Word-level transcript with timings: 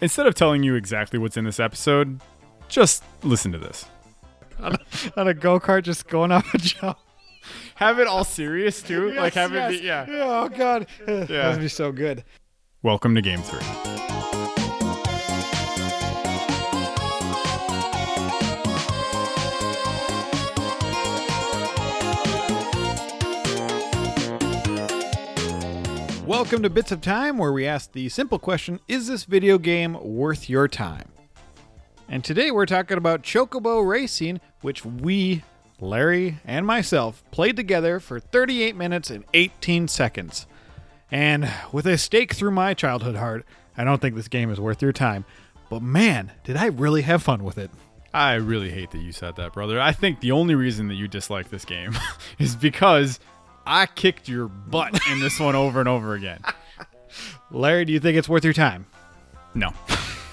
Instead 0.00 0.26
of 0.26 0.34
telling 0.34 0.62
you 0.62 0.74
exactly 0.74 1.18
what's 1.18 1.36
in 1.36 1.44
this 1.44 1.58
episode, 1.58 2.20
just 2.68 3.02
listen 3.22 3.50
to 3.52 3.58
this. 3.58 3.86
on 5.16 5.28
a 5.28 5.34
go 5.34 5.58
kart, 5.58 5.82
just 5.82 6.08
going 6.08 6.30
off 6.32 6.52
a 6.54 6.58
jump. 6.58 6.98
Have 7.76 7.98
it 7.98 8.06
all 8.06 8.24
serious 8.24 8.82
too. 8.82 9.12
like 9.12 9.34
have 9.34 9.54
it 9.54 9.80
be 9.80 9.86
yeah. 9.86 10.06
Oh 10.08 10.48
God. 10.48 10.86
yeah. 11.08 11.24
That 11.24 11.50
would 11.52 11.60
be 11.60 11.68
so 11.68 11.92
good. 11.92 12.24
Welcome 12.82 13.14
to 13.14 13.22
game 13.22 13.42
three. 13.42 14.07
Welcome 26.28 26.62
to 26.64 26.68
Bits 26.68 26.92
of 26.92 27.00
Time, 27.00 27.38
where 27.38 27.54
we 27.54 27.66
ask 27.66 27.92
the 27.92 28.10
simple 28.10 28.38
question 28.38 28.80
Is 28.86 29.06
this 29.06 29.24
video 29.24 29.56
game 29.56 29.96
worth 29.98 30.50
your 30.50 30.68
time? 30.68 31.08
And 32.06 32.22
today 32.22 32.50
we're 32.50 32.66
talking 32.66 32.98
about 32.98 33.22
Chocobo 33.22 33.88
Racing, 33.88 34.42
which 34.60 34.84
we, 34.84 35.42
Larry 35.80 36.38
and 36.44 36.66
myself, 36.66 37.24
played 37.30 37.56
together 37.56 37.98
for 37.98 38.20
38 38.20 38.76
minutes 38.76 39.08
and 39.08 39.24
18 39.32 39.88
seconds. 39.88 40.46
And 41.10 41.50
with 41.72 41.86
a 41.86 41.96
stake 41.96 42.34
through 42.34 42.50
my 42.50 42.74
childhood 42.74 43.16
heart, 43.16 43.46
I 43.74 43.84
don't 43.84 44.02
think 44.02 44.14
this 44.14 44.28
game 44.28 44.50
is 44.50 44.60
worth 44.60 44.82
your 44.82 44.92
time. 44.92 45.24
But 45.70 45.80
man, 45.80 46.32
did 46.44 46.58
I 46.58 46.66
really 46.66 47.02
have 47.02 47.22
fun 47.22 47.42
with 47.42 47.56
it. 47.56 47.70
I 48.12 48.34
really 48.34 48.68
hate 48.70 48.90
that 48.90 48.98
you 48.98 49.12
said 49.12 49.36
that, 49.36 49.54
brother. 49.54 49.80
I 49.80 49.92
think 49.92 50.20
the 50.20 50.32
only 50.32 50.54
reason 50.54 50.88
that 50.88 50.94
you 50.96 51.08
dislike 51.08 51.48
this 51.48 51.64
game 51.64 51.96
is 52.38 52.54
because 52.54 53.18
I 53.68 53.86
kicked 53.86 54.28
your 54.28 54.48
butt 54.48 54.98
in 55.10 55.20
this 55.20 55.38
one 55.38 55.54
over 55.54 55.78
and 55.78 55.88
over 55.88 56.14
again. 56.14 56.40
Larry, 57.50 57.84
do 57.84 57.92
you 57.92 58.00
think 58.00 58.16
it's 58.16 58.28
worth 58.28 58.44
your 58.44 58.52
time? 58.54 58.86
No. 59.54 59.72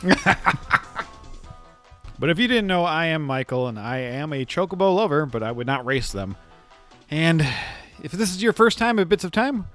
But 2.18 2.30
if 2.30 2.40
you 2.40 2.48
didn't 2.48 2.68
know, 2.68 2.86
I 2.86 3.08
am 3.08 3.24
Michael 3.24 3.68
and 3.68 3.78
I 3.78 3.98
am 3.98 4.32
a 4.32 4.46
Chocobo 4.46 4.96
lover, 4.96 5.26
but 5.26 5.44
I 5.44 5.52
would 5.52 5.68
not 5.68 5.86
race 5.86 6.12
them. 6.12 6.36
And 7.12 7.46
if 8.02 8.12
this 8.12 8.32
is 8.32 8.42
your 8.42 8.54
first 8.54 8.78
time 8.78 9.00
at 9.00 9.10
Bits 9.10 9.24
of 9.24 9.32
Time, 9.32 9.68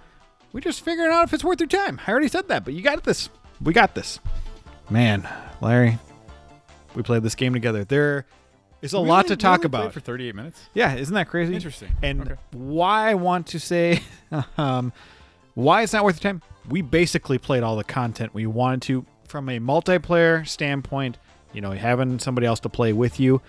we're 0.53 0.61
just 0.61 0.84
figuring 0.84 1.12
out 1.12 1.25
if 1.25 1.34
it's 1.34 1.44
worth 1.44 1.61
your 1.61 1.69
time. 1.69 2.00
I 2.06 2.11
already 2.11 2.28
said 2.28 2.48
that, 2.48 2.64
but 2.64 2.75
you 2.75 2.83
got 2.83 3.05
this. 3.05 3.28
We 3.61 3.72
got 3.72 3.94
this. 3.94 4.20
Man, 4.88 5.28
Larry, 5.61 5.98
we 6.94 7.03
played 7.03 7.22
this 7.22 7.34
game 7.34 7.53
together. 7.53 7.84
There 7.84 8.27
is 8.83 8.92
a 8.92 8.98
lot 8.98 9.27
to 9.28 9.36
talk 9.36 9.64
about. 9.64 9.92
for 9.92 10.00
38 10.00 10.34
minutes. 10.34 10.69
Yeah, 10.75 10.95
isn't 10.95 11.14
that 11.14 11.28
crazy? 11.28 11.55
Interesting. 11.55 11.91
And 12.03 12.23
Okay. 12.23 12.34
why 12.53 13.11
I 13.11 13.14
want 13.14 13.47
to 13.48 13.61
say 13.61 14.03
um, 14.59 14.92
why 15.55 15.83
it's 15.83 15.92
not 15.92 16.05
worth 16.05 16.22
your 16.22 16.33
time. 16.33 16.42
We 16.69 16.83
basically 16.83 17.39
played 17.39 17.62
all 17.62 17.77
the 17.77 17.84
content 17.84 18.33
we 18.34 18.47
wanted 18.47 18.83
to 18.83 19.05
from 19.27 19.48
a 19.48 19.59
multiplayer 19.59 20.47
standpoint. 20.47 21.19
You 21.53 21.61
know, 21.61 21.72
having 21.72 22.19
somebody 22.20 22.47
else 22.47 22.61
to 22.61 22.69
play 22.69 22.92
with 22.92 23.19
you, 23.19 23.42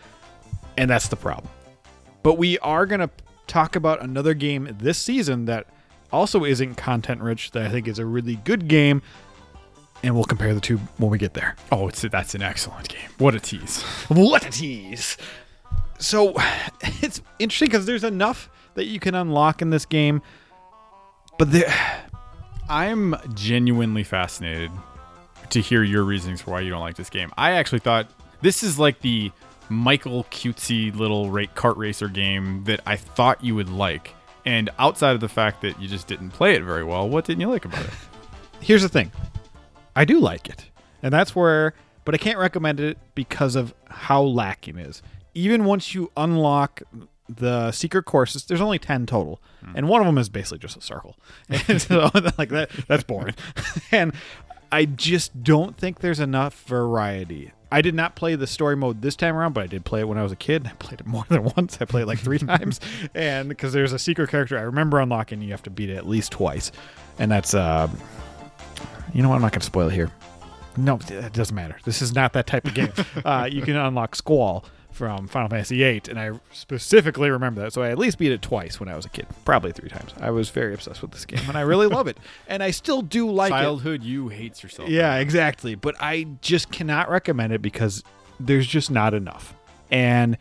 and 0.77 0.89
that's 0.89 1.07
the 1.07 1.15
problem. 1.15 1.51
But 2.23 2.37
we 2.37 2.57
are 2.59 2.85
gonna 2.85 3.09
talk 3.47 3.75
about 3.75 4.01
another 4.01 4.33
game 4.33 4.75
this 4.79 4.97
season 4.97 5.45
that 5.45 5.67
also 6.11 6.43
isn't 6.43 6.75
content 6.75 7.21
rich. 7.21 7.51
That 7.51 7.63
I 7.67 7.69
think 7.69 7.87
is 7.87 7.99
a 7.99 8.05
really 8.05 8.37
good 8.37 8.67
game, 8.67 9.01
and 10.03 10.15
we'll 10.15 10.23
compare 10.23 10.53
the 10.53 10.61
two 10.61 10.77
when 10.97 11.11
we 11.11 11.17
get 11.17 11.33
there. 11.33 11.55
Oh, 11.71 11.87
it's 11.87 12.01
that's 12.01 12.35
an 12.35 12.41
excellent 12.41 12.89
game. 12.89 13.09
What 13.17 13.35
a 13.35 13.39
tease. 13.39 13.83
What 14.07 14.45
a 14.45 14.49
tease! 14.49 15.17
So 15.99 16.33
it's 16.81 17.21
interesting 17.39 17.67
because 17.69 17.85
there's 17.85 18.03
enough 18.03 18.49
that 18.75 18.85
you 18.85 18.99
can 18.99 19.15
unlock 19.15 19.61
in 19.61 19.69
this 19.69 19.85
game, 19.85 20.21
but 21.37 21.51
there, 21.51 21.73
I'm 22.69 23.15
genuinely 23.33 24.03
fascinated 24.03 24.71
to 25.49 25.59
hear 25.59 25.83
your 25.83 26.03
reasonings 26.03 26.41
for 26.41 26.51
why 26.51 26.61
you 26.61 26.69
don't 26.69 26.79
like 26.79 26.95
this 26.95 27.09
game. 27.09 27.31
I 27.37 27.51
actually 27.51 27.79
thought 27.79 28.09
this 28.41 28.63
is 28.63 28.79
like 28.79 29.01
the 29.01 29.31
Michael 29.69 30.25
cutesy 30.25 30.95
little 30.95 31.29
rate 31.29 31.55
kart 31.55 31.77
racer 31.77 32.07
game 32.07 32.63
that 32.65 32.81
I 32.85 32.95
thought 32.95 33.43
you 33.43 33.55
would 33.55 33.69
like. 33.69 34.15
And 34.45 34.69
outside 34.79 35.13
of 35.13 35.21
the 35.21 35.29
fact 35.29 35.61
that 35.61 35.79
you 35.79 35.87
just 35.87 36.07
didn't 36.07 36.31
play 36.31 36.55
it 36.55 36.63
very 36.63 36.83
well, 36.83 37.07
what 37.07 37.25
didn't 37.25 37.41
you 37.41 37.49
like 37.49 37.65
about 37.65 37.85
it? 37.85 37.93
here's 38.61 38.83
the 38.83 38.89
thing, 38.89 39.11
I 39.95 40.05
do 40.05 40.19
like 40.19 40.49
it, 40.49 40.65
and 41.03 41.13
that's 41.13 41.35
where, 41.35 41.73
but 42.05 42.15
I 42.15 42.17
can't 42.17 42.37
recommend 42.37 42.79
it 42.79 42.97
because 43.15 43.55
of 43.55 43.73
how 43.87 44.21
lacking 44.21 44.77
it 44.77 44.87
is. 44.87 45.01
Even 45.33 45.65
once 45.65 45.93
you 45.93 46.11
unlock 46.17 46.81
the 47.27 47.71
secret 47.71 48.03
courses, 48.03 48.45
there's 48.45 48.61
only 48.61 48.79
ten 48.79 49.05
total, 49.05 49.41
and 49.75 49.87
one 49.87 50.01
of 50.01 50.07
them 50.07 50.17
is 50.17 50.29
basically 50.29 50.59
just 50.59 50.77
a 50.77 50.81
circle, 50.81 51.17
and 51.49 51.81
so 51.81 52.09
like 52.37 52.49
that, 52.49 52.69
that's 52.87 53.03
boring. 53.03 53.35
and 53.91 54.13
I 54.71 54.85
just 54.85 55.43
don't 55.43 55.77
think 55.77 55.99
there's 55.99 56.19
enough 56.19 56.63
variety. 56.63 57.51
I 57.73 57.81
did 57.81 57.95
not 57.95 58.15
play 58.15 58.35
the 58.35 58.47
story 58.47 58.75
mode 58.75 59.01
this 59.01 59.15
time 59.15 59.35
around, 59.35 59.53
but 59.53 59.63
I 59.63 59.67
did 59.67 59.85
play 59.85 60.01
it 60.01 60.07
when 60.07 60.17
I 60.17 60.23
was 60.23 60.31
a 60.33 60.37
kid. 60.37 60.67
I 60.67 60.73
played 60.73 60.99
it 60.99 61.07
more 61.07 61.23
than 61.29 61.43
once. 61.55 61.77
I 61.79 61.85
played 61.85 62.03
it 62.03 62.07
like 62.07 62.19
three 62.19 62.37
times, 62.37 62.79
and 63.13 63.47
because 63.47 63.71
there's 63.71 63.93
a 63.93 63.99
secret 63.99 64.29
character 64.29 64.57
I 64.57 64.63
remember 64.63 64.99
unlocking, 64.99 65.41
you 65.41 65.51
have 65.51 65.63
to 65.63 65.69
beat 65.69 65.89
it 65.89 65.95
at 65.95 66.07
least 66.07 66.31
twice, 66.31 66.71
and 67.17 67.31
that's 67.31 67.53
uh, 67.53 67.89
you 69.13 69.21
know 69.21 69.29
what? 69.29 69.35
I'm 69.35 69.41
not 69.41 69.51
going 69.51 69.61
to 69.61 69.65
spoil 69.65 69.87
it 69.87 69.93
here. 69.93 70.11
No, 70.77 70.99
it 71.09 71.33
doesn't 71.33 71.55
matter. 71.55 71.77
This 71.83 72.01
is 72.01 72.15
not 72.15 72.33
that 72.33 72.47
type 72.47 72.65
of 72.65 72.73
game. 72.73 72.93
uh, 73.25 73.47
you 73.51 73.61
can 73.61 73.75
unlock 73.75 74.15
Squall 74.15 74.65
from 74.91 75.27
Final 75.27 75.49
Fantasy 75.49 75.77
VIII, 75.77 76.03
and 76.09 76.19
I 76.19 76.31
specifically 76.51 77.29
remember 77.29 77.61
that. 77.61 77.73
So 77.73 77.81
I 77.81 77.89
at 77.89 77.97
least 77.97 78.17
beat 78.17 78.31
it 78.31 78.41
twice 78.41 78.79
when 78.79 78.87
I 78.87 78.95
was 78.95 79.05
a 79.05 79.09
kid, 79.09 79.27
probably 79.45 79.71
three 79.71 79.89
times. 79.89 80.13
I 80.19 80.31
was 80.31 80.49
very 80.49 80.73
obsessed 80.73 81.01
with 81.01 81.11
this 81.11 81.25
game, 81.25 81.41
and 81.47 81.57
I 81.57 81.61
really 81.61 81.87
love 81.87 82.07
it, 82.07 82.17
and 82.47 82.61
I 82.61 82.71
still 82.71 83.01
do 83.01 83.29
like 83.29 83.51
it. 83.51 83.55
Childhood, 83.55 84.03
you 84.03 84.29
hates 84.29 84.63
yourself. 84.63 84.89
Yeah, 84.89 85.17
exactly. 85.17 85.75
But 85.75 85.95
I 85.99 86.27
just 86.41 86.71
cannot 86.71 87.09
recommend 87.09 87.53
it 87.53 87.61
because 87.61 88.03
there's 88.39 88.67
just 88.67 88.91
not 88.91 89.13
enough. 89.13 89.53
And 89.89 90.37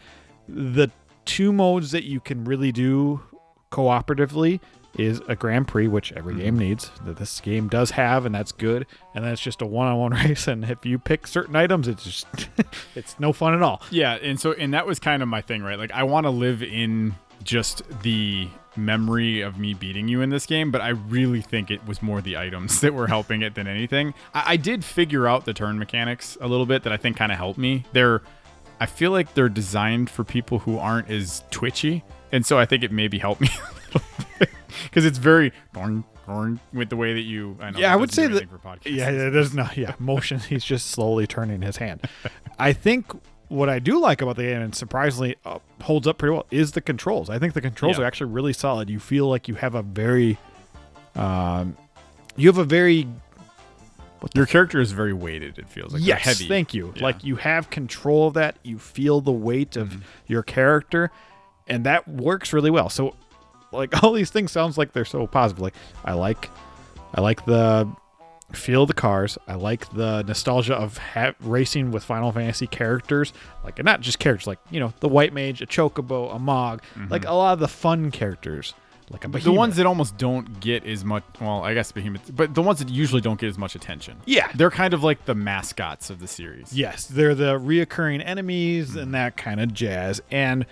the 0.49 0.91
two 1.25 1.53
modes 1.53 1.91
that 1.93 2.05
you 2.05 2.21
can 2.21 2.45
really 2.45 2.73
do 2.73 3.23
cooperatively 3.71 4.61
is 4.99 5.21
a 5.29 5.37
Grand 5.37 5.69
Prix, 5.69 5.89
which 5.89 6.13
every 6.13 6.35
hmm. 6.35 6.41
game 6.41 6.59
needs, 6.59 6.91
that 7.05 7.17
this 7.17 7.41
game 7.41 7.69
does 7.69 7.93
have, 7.93 8.27
and 8.27 8.35
that's 8.35 8.53
good. 8.53 8.87
And 9.15 9.25
then 9.25 9.33
it's 9.33 9.43
just 9.43 9.63
a 9.63 9.67
one-on-one 9.67 10.13
race. 10.27 10.47
And 10.47 10.65
if 10.65 10.85
you 10.85 10.99
pick 10.99 11.27
certain 11.27 11.57
items, 11.57 11.89
it's 11.89 12.05
just 12.05 12.27
it's 12.95 13.19
no 13.19 13.33
fun 13.33 13.55
at 13.55 13.63
all. 13.63 13.83
Yeah, 13.91 14.15
and 14.15 14.41
so 14.41 14.53
and 14.53 14.75
that 14.75 14.87
was 14.87 14.99
kind 14.99 15.23
of 15.23 15.29
my 15.29 15.41
thing, 15.41 15.63
right? 15.63 15.79
Like 15.79 15.93
I 15.93 16.03
want 16.03 16.25
to 16.25 16.31
live 16.31 16.63
in 16.63 17.15
just 17.43 17.83
the 18.03 18.49
memory 18.77 19.41
of 19.41 19.59
me 19.59 19.75
beating 19.75 20.09
you 20.09 20.21
in 20.21 20.31
this 20.31 20.47
game, 20.47 20.71
but 20.71 20.81
I 20.81 20.91
really 20.91 21.41
think 21.41 21.71
it 21.71 21.85
was 21.87 22.03
more 22.03 22.21
the 22.21 22.37
items 22.37 22.81
that 22.83 22.95
were 22.95 23.07
helping 23.07 23.43
it 23.43 23.55
than 23.55 23.67
anything. 23.67 24.15
I, 24.35 24.45
I 24.53 24.57
did 24.57 24.85
figure 24.85 25.27
out 25.27 25.45
the 25.45 25.55
turn 25.55 25.79
mechanics 25.79 26.37
a 26.41 26.49
little 26.49 26.67
bit 26.67 26.83
that 26.85 26.93
I 26.93 26.97
think 26.97 27.17
kind 27.17 27.33
of 27.33 27.39
helped 27.39 27.59
me. 27.59 27.85
They're 27.93 28.23
I 28.83 28.87
feel 28.87 29.11
like 29.11 29.35
they're 29.35 29.51
designed 29.51 30.09
for 30.09 30.25
people 30.25 30.61
who 30.61 30.79
aren't 30.79 31.11
as 31.11 31.45
twitchy, 31.51 32.03
and 32.33 32.47
so 32.47 32.59
I 32.59 32.65
think 32.65 32.83
it 32.83 32.91
maybe 32.91 33.19
helped 33.19 33.43
me 33.43 33.51
a 33.51 33.99
little 33.99 34.03
bit 34.39 34.51
because 34.85 35.05
it's 35.05 35.19
very 35.19 35.53
with 36.73 36.91
the 36.91 36.97
way 36.97 37.13
that 37.15 37.23
you. 37.23 37.57
I 37.61 37.71
know 37.71 37.79
Yeah, 37.81 37.93
I 37.93 37.97
would 37.97 38.13
say 38.13 38.27
that- 38.29 38.43
anything 38.43 38.49
For 38.49 38.59
podcasts. 38.59 38.95
Yeah, 38.97 39.11
there's 39.11 39.53
no 39.55 39.69
yeah 39.77 39.95
motion. 39.99 40.39
He's 40.41 40.65
just 40.65 40.87
slowly 40.87 41.27
turning 41.27 41.63
his 41.63 41.79
hand. 41.79 42.03
I 42.59 42.73
think 42.73 43.07
what 43.49 43.69
I 43.69 43.81
do 43.81 43.99
like 43.99 44.23
about 44.23 44.37
the 44.37 44.45
game, 44.45 44.61
and 44.63 44.73
surprisingly 44.75 45.35
uh, 45.45 45.59
holds 45.83 46.07
up 46.07 46.19
pretty 46.19 46.33
well, 46.35 46.47
is 46.53 46.73
the 46.73 46.81
controls. 46.81 47.29
I 47.29 47.39
think 47.41 47.55
the 47.55 47.61
controls 47.61 47.99
Yeah. 47.99 48.05
are 48.05 48.07
actually 48.07 48.31
really 48.31 48.53
solid. 48.53 48.89
You 48.89 49.01
feel 49.01 49.27
like 49.29 49.49
you 49.49 49.57
have 49.57 49.75
a 49.75 49.83
very, 49.83 50.39
um, 51.17 51.77
you 52.37 52.49
have 52.49 52.59
a 52.59 52.65
very 52.65 53.09
Your 54.35 54.47
character 54.47 54.81
is 54.81 54.93
very 54.93 55.13
weighted. 55.13 55.59
It 55.59 55.69
feels 55.69 55.93
like 55.95 56.03
yes, 56.05 56.21
heavy. 56.23 56.47
thank 56.47 56.75
you. 56.75 56.87
Yeah. 56.87 56.93
Mm-hmm. 56.93 57.03
Like 57.05 57.25
you 57.25 57.37
have 57.37 57.71
control 57.71 58.29
of 58.29 58.35
that. 58.35 58.57
You 58.63 58.79
feel 58.79 59.21
the 59.21 59.33
weight 59.33 59.77
of 59.77 60.05
your 60.29 60.43
character, 60.45 61.11
and 61.67 61.83
that 61.87 62.07
works 62.07 62.53
really 62.53 62.71
well. 62.71 62.89
So, 62.89 63.17
like 63.73 64.03
all 64.03 64.13
these 64.13 64.31
things 64.31 64.53
sounds 64.53 64.77
like 64.79 64.93
they're 64.93 65.05
so 65.05 65.27
positive. 65.27 65.61
Like 65.63 65.75
I 66.05 66.13
like, 66.15 66.51
I 67.15 67.21
like 67.21 67.45
the 67.47 67.91
feel 68.53 68.83
of 68.83 68.89
the 68.89 68.95
cars. 68.95 69.39
I 69.47 69.55
like 69.55 69.89
the 69.93 70.23
nostalgia 70.23 70.75
of 70.75 70.99
ha- 70.99 71.35
racing 71.41 71.93
with 71.93 72.03
Final 72.03 72.33
Fantasy 72.33 72.67
characters. 72.67 73.33
Like 73.65 73.79
and 73.79 73.87
not 73.87 74.01
just 74.01 74.19
characters, 74.19 74.47
like 74.47 74.59
you 74.71 74.81
know 74.81 74.93
the 75.01 75.09
White 75.09 75.33
Mage, 75.33 75.63
a 75.63 75.67
Chocobo, 75.67 76.35
a 76.35 76.39
Mog, 76.39 76.83
like 77.09 77.25
a 77.25 77.33
lot 77.33 77.53
of 77.53 77.59
the 77.61 77.69
fun 77.69 78.11
characters. 78.11 78.75
Like 79.13 79.25
a 79.25 79.29
Mm-hmm. 79.29 79.45
the 79.45 79.53
ones 79.53 79.75
that 79.77 79.87
almost 79.87 80.17
don't 80.19 80.61
get 80.61 80.87
as 80.87 81.05
much 81.05 81.25
well 81.41 81.65
i 81.65 81.75
guess 81.75 81.91
behemoth 81.91 82.31
but 82.33 82.55
the 82.55 82.63
ones 82.63 82.79
that 82.79 82.89
usually 82.89 83.21
don't 83.21 83.41
get 83.41 83.49
as 83.49 83.59
much 83.59 83.75
attention 83.75 84.17
Yeah. 84.25 84.49
they're 84.55 84.71
kind 84.71 84.95
of 84.95 85.03
like 85.03 85.25
the 85.25 85.35
mascots 85.35 86.11
of 86.11 86.21
the 86.21 86.29
series 86.29 86.73
Yes, 86.73 87.07
they're 87.07 87.35
the 87.35 87.59
reoccurring 87.59 88.23
enemies 88.25 88.95
and 88.95 89.13
that 89.15 89.37
kind 89.37 89.61
of 89.61 89.75
jazz, 89.75 90.23
and 90.31 90.65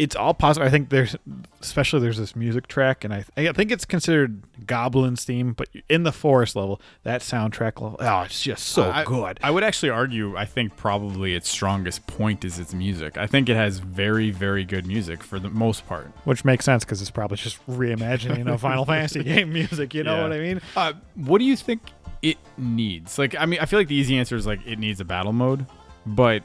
it's 0.00 0.16
all 0.16 0.32
possible. 0.32 0.66
I 0.66 0.70
think 0.70 0.88
there's, 0.88 1.14
especially 1.60 2.00
there's 2.00 2.16
this 2.16 2.34
music 2.34 2.66
track, 2.68 3.04
and 3.04 3.12
I, 3.12 3.24
I 3.36 3.52
think 3.52 3.70
it's 3.70 3.84
considered 3.84 4.42
Goblin's 4.66 5.24
theme, 5.24 5.52
but 5.52 5.68
in 5.90 6.04
the 6.04 6.12
forest 6.12 6.56
level, 6.56 6.80
that 7.02 7.20
soundtrack 7.20 7.80
level, 7.82 7.96
oh, 8.00 8.22
it's 8.22 8.42
just 8.42 8.66
so 8.68 8.90
I, 8.90 9.04
good. 9.04 9.38
I 9.42 9.50
would 9.50 9.62
actually 9.62 9.90
argue 9.90 10.36
i 10.36 10.44
think 10.46 10.76
probably 10.76 11.34
its 11.34 11.48
strongest 11.48 12.06
point 12.06 12.44
is 12.44 12.58
its 12.58 12.72
music 12.72 13.16
i 13.18 13.26
think 13.26 13.48
it 13.48 13.56
has 13.56 13.78
very 13.78 14.30
very 14.30 14.64
good 14.64 14.86
music 14.86 15.22
for 15.22 15.38
the 15.38 15.50
most 15.50 15.86
part 15.86 16.06
Which 16.24 16.44
makes 16.44 16.64
sense 16.64 16.84
because 16.84 17.00
it's 17.02 17.10
probably 17.10 17.36
just 17.36 17.64
reimagining 17.66 18.50
a 18.52 18.56
Final 18.68 18.84
Fantasy 18.84 19.22
game 19.22 19.52
music. 19.52 19.92
You 19.94 20.04
know 20.04 20.16
Yeah. 20.16 20.22
what 20.22 20.32
I 20.32 20.38
mean? 20.38 20.60
uh, 20.76 20.92
what 21.14 21.38
do 21.38 21.44
you 21.44 21.56
think 21.56 21.82
it 22.22 22.38
needs? 22.56 23.18
Like, 23.18 23.34
I 23.38 23.46
mean, 23.46 23.60
I 23.60 23.66
feel 23.66 23.78
like 23.78 23.88
the 23.88 23.94
easy 23.94 24.16
answer 24.18 24.36
is 24.36 24.46
like 24.46 24.60
it 24.66 24.78
needs 24.78 25.00
a 25.00 25.04
battle 25.04 25.32
mode, 25.32 25.66
but 26.06 26.42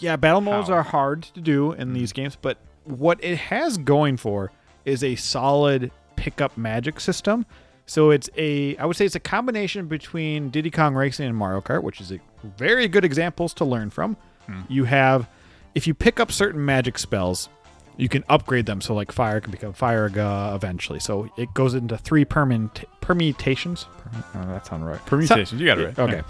Yeah, 0.00 0.16
battle 0.16 0.40
modes 0.40 0.68
How? 0.68 0.74
are 0.74 0.82
hard 0.82 1.22
to 1.22 1.40
do 1.40 1.72
in 1.72 1.88
hmm. 1.88 1.94
these 1.94 2.12
games, 2.12 2.36
but 2.40 2.58
what 2.84 3.22
it 3.22 3.36
has 3.36 3.78
going 3.78 4.16
for 4.16 4.50
is 4.84 5.04
a 5.04 5.14
solid 5.14 5.90
pickup 6.16 6.56
magic 6.56 7.00
system. 7.00 7.46
So 7.86 8.10
it's 8.10 8.30
a, 8.36 8.76
I 8.76 8.86
would 8.86 8.96
say 8.96 9.04
it's 9.04 9.14
a 9.14 9.20
combination 9.20 9.86
between 9.86 10.50
Diddy 10.50 10.70
Kong 10.70 10.94
Racing 10.94 11.26
and 11.26 11.36
Mario 11.36 11.60
Kart, 11.60 11.82
which 11.82 12.00
is 12.00 12.12
a 12.12 12.20
very 12.56 12.88
good 12.88 13.04
examples 13.04 13.52
to 13.54 13.64
learn 13.64 13.90
from. 13.90 14.16
Hmm. 14.46 14.60
You 14.68 14.84
have, 14.84 15.28
if 15.74 15.86
you 15.86 15.94
pick 15.94 16.20
up 16.20 16.32
certain 16.32 16.64
magic 16.64 16.98
spells, 16.98 17.48
you 17.96 18.08
can 18.08 18.24
upgrade 18.28 18.66
them. 18.66 18.80
So 18.80 18.94
like 18.94 19.12
fire 19.12 19.40
can 19.40 19.50
become 19.50 19.74
Firaga 19.74 20.54
eventually. 20.54 21.00
So 21.00 21.30
it 21.36 21.52
goes 21.52 21.74
into 21.74 21.98
three 21.98 22.24
permut- 22.24 22.84
permutations. 23.00 23.86
Permu- 23.98 24.24
oh, 24.36 24.52
that 24.52 24.66
sounds 24.66 24.84
right. 24.84 25.04
permutations. 25.06 25.60
You 25.60 25.66
got 25.66 25.78
it 25.78 25.86
right. 25.86 25.98
Okay. 25.98 26.22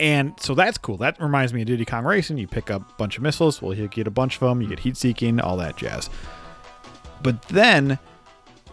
And 0.00 0.34
so 0.38 0.54
that's 0.54 0.78
cool. 0.78 0.96
That 0.96 1.20
reminds 1.20 1.52
me 1.52 1.62
of 1.62 1.66
Diddy 1.66 1.84
Kong 1.84 2.04
Racing. 2.04 2.38
You 2.38 2.46
pick 2.46 2.70
up 2.70 2.88
a 2.88 2.94
bunch 2.94 3.16
of 3.16 3.22
missiles. 3.22 3.60
Well, 3.60 3.74
you 3.74 3.88
get 3.88 4.06
a 4.06 4.10
bunch 4.12 4.36
of 4.36 4.40
them. 4.40 4.62
You 4.62 4.68
get 4.68 4.80
heat 4.80 4.96
seeking, 4.96 5.40
all 5.40 5.56
that 5.56 5.76
jazz. 5.76 6.08
But 7.22 7.42
then 7.48 7.98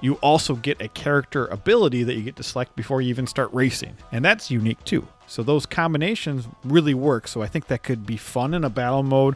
you 0.01 0.15
also 0.15 0.55
get 0.55 0.81
a 0.81 0.87
character 0.89 1.47
ability 1.47 2.03
that 2.03 2.15
you 2.15 2.21
get 2.21 2.35
to 2.35 2.43
select 2.43 2.75
before 2.75 3.01
you 3.01 3.09
even 3.09 3.25
start 3.25 3.49
racing. 3.53 3.95
And 4.11 4.23
that's 4.23 4.51
unique 4.51 4.83
too. 4.83 5.07
So 5.25 5.41
those 5.41 5.65
combinations 5.65 6.47
really 6.63 6.93
work. 6.93 7.27
So 7.27 7.41
I 7.41 7.47
think 7.47 7.67
that 7.67 7.81
could 7.81 8.05
be 8.05 8.17
fun 8.17 8.53
in 8.53 8.63
a 8.63 8.69
battle 8.69 9.01
mode. 9.01 9.35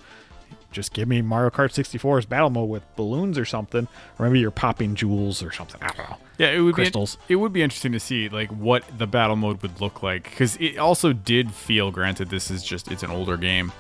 Just 0.71 0.93
give 0.93 1.07
me 1.07 1.21
Mario 1.21 1.49
Kart 1.49 1.69
64's 1.73 2.25
battle 2.25 2.49
mode 2.49 2.69
with 2.69 2.83
balloons 2.95 3.37
or 3.37 3.45
something. 3.45 3.87
Or 4.17 4.27
maybe 4.27 4.39
you're 4.39 4.51
popping 4.51 4.95
jewels 4.95 5.41
or 5.41 5.51
something. 5.51 5.81
I 5.81 5.87
don't 5.87 6.09
know. 6.09 6.17
Yeah, 6.37 6.51
it 6.51 6.59
would 6.59 6.75
Crystals. 6.75 7.17
be 7.27 7.33
it 7.33 7.37
would 7.37 7.51
be 7.53 7.61
interesting 7.61 7.91
to 7.93 7.99
see 7.99 8.29
like 8.29 8.49
what 8.49 8.83
the 8.97 9.07
battle 9.07 9.35
mode 9.35 9.61
would 9.61 9.81
look 9.81 10.03
like 10.03 10.23
because 10.23 10.55
it 10.57 10.77
also 10.77 11.11
did 11.13 11.51
feel. 11.51 11.91
Granted, 11.91 12.29
this 12.29 12.51
is 12.51 12.63
just 12.63 12.91
it's 12.91 13.03
an 13.03 13.11
older 13.11 13.35
game. 13.37 13.71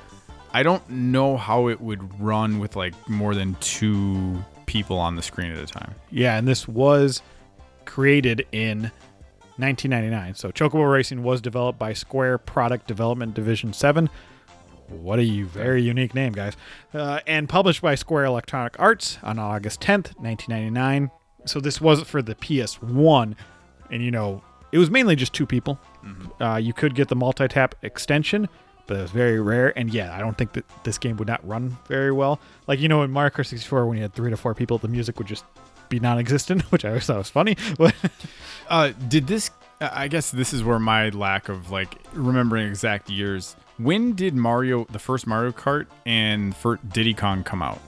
I 0.51 0.63
don't 0.63 0.87
know 0.89 1.37
how 1.37 1.67
it 1.67 1.79
would 1.79 2.19
run 2.19 2.59
with 2.59 2.75
like 2.75 2.93
more 3.07 3.35
than 3.35 3.55
two 3.59 4.43
people 4.65 4.97
on 4.97 5.15
the 5.15 5.21
screen 5.21 5.51
at 5.51 5.57
a 5.57 5.67
time. 5.67 5.93
Yeah, 6.09 6.37
and 6.37 6.47
this 6.47 6.67
was 6.67 7.21
created 7.85 8.45
in 8.51 8.91
1999. 9.57 10.35
So 10.35 10.51
Chocobo 10.51 10.91
Racing 10.91 11.21
was 11.23 11.41
developed 11.41 11.77
by 11.77 11.93
Square 11.93 12.39
Product 12.39 12.87
Development 12.87 13.33
Division 13.33 13.73
7. 13.73 14.09
What 14.89 15.19
a 15.19 15.41
very 15.41 15.81
unique 15.83 16.15
name, 16.15 16.33
guys. 16.33 16.55
Uh, 16.93 17.19
and 17.27 17.47
published 17.47 17.81
by 17.81 17.95
Square 17.95 18.25
Electronic 18.25 18.79
Arts 18.79 19.17
on 19.23 19.39
August 19.39 19.81
10th, 19.81 20.15
1999. 20.17 21.11
So 21.45 21.59
this 21.59 21.79
was 21.79 22.01
for 22.03 22.21
the 22.21 22.35
PS1. 22.35 23.35
And, 23.91 24.03
you 24.03 24.11
know, 24.11 24.41
it 24.71 24.77
was 24.77 24.89
mainly 24.89 25.15
just 25.15 25.33
two 25.33 25.45
people. 25.45 25.79
Uh, 26.39 26.55
you 26.55 26.73
could 26.73 26.95
get 26.95 27.07
the 27.07 27.15
multi 27.15 27.47
tap 27.47 27.75
extension, 27.83 28.47
but 28.87 28.97
it 28.97 29.01
was 29.01 29.11
very 29.11 29.39
rare. 29.39 29.77
And 29.77 29.93
yeah, 29.93 30.15
I 30.15 30.19
don't 30.19 30.37
think 30.37 30.53
that 30.53 30.65
this 30.83 30.97
game 30.97 31.17
would 31.17 31.27
not 31.27 31.45
run 31.47 31.77
very 31.87 32.11
well. 32.11 32.39
Like, 32.67 32.79
you 32.79 32.87
know, 32.87 33.03
in 33.03 33.11
Mario 33.11 33.29
Kart 33.29 33.45
64, 33.45 33.85
when 33.85 33.97
you 33.97 34.03
had 34.03 34.13
three 34.13 34.29
to 34.29 34.37
four 34.37 34.55
people, 34.55 34.77
the 34.77 34.87
music 34.87 35.17
would 35.19 35.27
just 35.27 35.45
be 35.89 35.99
non 35.99 36.17
existent, 36.17 36.61
which 36.71 36.85
I 36.85 36.89
always 36.89 37.05
thought 37.05 37.17
was 37.17 37.29
funny. 37.29 37.57
Uh, 38.69 38.93
did 39.07 39.25
this? 39.25 39.49
I 39.81 40.07
guess 40.09 40.29
this 40.29 40.53
is 40.53 40.63
where 40.63 40.77
my 40.77 41.09
lack 41.09 41.49
of 41.49 41.71
like 41.71 41.95
remembering 42.13 42.67
exact 42.67 43.09
years. 43.09 43.55
When 43.79 44.13
did 44.13 44.35
Mario, 44.35 44.85
the 44.91 44.99
first 44.99 45.25
Mario 45.25 45.51
Kart, 45.51 45.87
and 46.05 46.55
for 46.55 46.77
Diddy 46.91 47.13
Kong 47.13 47.43
come 47.43 47.61
out? 47.63 47.79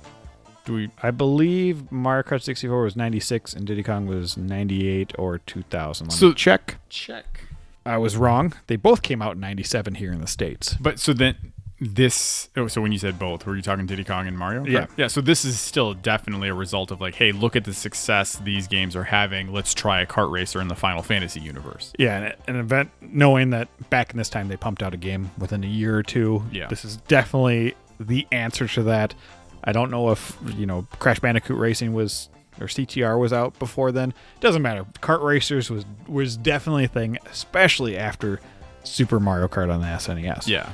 Do 0.65 0.73
we? 0.73 0.89
I 1.03 1.11
believe 1.11 1.91
Mario 1.91 2.23
Kart 2.23 2.41
64 2.41 2.83
was 2.83 2.95
96 2.95 3.53
and 3.53 3.65
Diddy 3.67 3.83
Kong 3.83 4.05
was 4.07 4.37
98 4.37 5.13
or 5.19 5.39
2000. 5.39 6.07
Let 6.07 6.13
So- 6.17 6.29
me 6.29 6.33
check. 6.33 6.77
Check. 6.89 7.45
I 7.85 7.97
was 7.97 8.15
wrong. 8.15 8.53
They 8.67 8.75
both 8.75 9.01
came 9.01 9.21
out 9.21 9.33
in 9.35 9.39
97 9.41 9.95
here 9.95 10.11
in 10.13 10.21
the 10.21 10.27
States. 10.27 10.75
But 10.79 10.99
so 10.99 11.13
then 11.13 11.35
this. 11.81 12.47
Oh, 12.55 12.67
so 12.67 12.79
when 12.79 12.91
you 12.91 12.99
said 12.99 13.17
both, 13.17 13.45
were 13.45 13.55
you 13.55 13.63
talking 13.63 13.87
Diddy 13.87 14.03
Kong 14.03 14.27
and 14.27 14.37
Mario? 14.37 14.63
Yeah. 14.65 14.85
Yeah. 14.95 15.07
So 15.07 15.19
this 15.19 15.43
is 15.43 15.59
still 15.59 15.95
definitely 15.95 16.47
a 16.47 16.53
result 16.53 16.91
of 16.91 17.01
like, 17.01 17.15
hey, 17.15 17.31
look 17.31 17.55
at 17.55 17.65
the 17.65 17.73
success 17.73 18.35
these 18.37 18.67
games 18.67 18.95
are 18.95 19.03
having. 19.03 19.51
Let's 19.51 19.73
try 19.73 20.01
a 20.01 20.05
kart 20.05 20.31
racer 20.31 20.61
in 20.61 20.67
the 20.67 20.75
Final 20.75 21.01
Fantasy 21.01 21.39
universe. 21.39 21.91
Yeah, 21.97 22.17
and 22.17 22.35
an 22.47 22.55
event 22.57 22.91
knowing 23.01 23.49
that 23.49 23.67
back 23.89 24.11
in 24.11 24.17
this 24.17 24.29
time 24.29 24.47
they 24.47 24.57
pumped 24.57 24.83
out 24.83 24.93
a 24.93 24.97
game 24.97 25.31
within 25.39 25.63
a 25.63 25.67
year 25.67 25.97
or 25.97 26.03
two. 26.03 26.43
Yeah. 26.51 26.67
This 26.67 26.85
is 26.85 26.97
definitely 26.97 27.75
the 27.99 28.27
answer 28.31 28.67
to 28.67 28.83
that. 28.83 29.15
I 29.63 29.71
don't 29.71 29.89
know 29.89 30.11
if, 30.11 30.37
you 30.55 30.65
know, 30.67 30.87
Crash 30.99 31.19
Bandicoot 31.19 31.57
Racing 31.57 31.93
was 31.93 32.29
or 32.59 32.67
CTR 32.67 33.19
was 33.19 33.33
out 33.33 33.57
before 33.57 33.91
then. 33.91 34.13
Doesn't 34.39 34.61
matter. 34.61 34.85
Kart 35.01 35.23
Racers 35.23 35.71
was 35.71 35.85
was 36.07 36.37
definitely 36.37 36.83
a 36.83 36.89
thing, 36.89 37.17
especially 37.31 37.97
after 37.97 38.39
Super 38.83 39.19
Mario 39.19 39.47
Kart 39.47 39.73
on 39.73 39.81
the 39.81 39.87
SNES. 39.87 40.47
Yeah. 40.47 40.71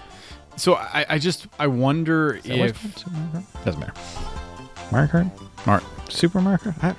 So 0.58 0.76
I, 0.76 1.06
I 1.10 1.20
just 1.20 1.48
I 1.60 1.68
wonder 1.68 2.40
That 2.44 2.46
if 2.46 3.08
Mario 3.08 3.44
Doesn't 3.64 3.80
matter. 3.80 3.94
Mario 4.92 5.08
Kart? 5.08 5.66
Mar- 5.68 5.84
Super 6.10 6.42
Mario 6.42 6.58
Kart? 6.58 6.84
I, 6.84 6.96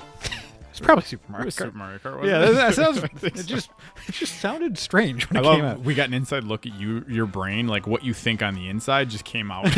it's 0.71 0.81
probably 0.81 1.05
Super 1.05 1.25
it 1.25 1.31
Mario 1.31 1.47
Kart. 1.49 1.53
Super 1.53 1.77
Mario 1.77 1.99
Kart. 1.99 2.21
wasn't 2.21 2.31
Yeah, 2.31 2.43
it? 2.49 2.53
that, 2.53 2.55
that 2.55 2.75
sounds. 2.75 2.99
It 3.25 3.47
just 3.47 3.71
it 4.07 4.13
just 4.13 4.41
sounded 4.41 4.79
strange 4.79 5.29
when 5.29 5.39
I 5.39 5.41
it 5.41 5.45
love 5.45 5.57
came 5.57 5.65
out. 5.65 5.81
we 5.81 5.95
got 5.95 6.09
an 6.09 6.15
inside 6.15 6.45
look 6.45 6.67
at 6.67 6.75
you 6.75 7.05
your 7.09 7.27
brain 7.27 7.67
like 7.67 7.87
what 7.87 8.05
you 8.05 8.15
think 8.15 8.43
on 8.43 8.55
the 8.55 8.69
inside 8.69 9.11
just 9.11 9.25
came 9.25 9.51
out 9.51 9.65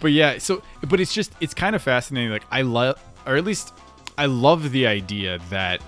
but 0.00 0.12
yeah 0.12 0.38
so 0.38 0.62
but 0.88 1.00
it's 1.00 1.12
just 1.12 1.32
it's 1.40 1.54
kind 1.54 1.74
of 1.74 1.82
fascinating 1.82 2.30
like 2.30 2.44
i 2.50 2.62
love 2.62 3.00
or 3.26 3.36
at 3.36 3.44
least 3.44 3.72
i 4.18 4.26
love 4.26 4.70
the 4.72 4.86
idea 4.86 5.38
that 5.50 5.80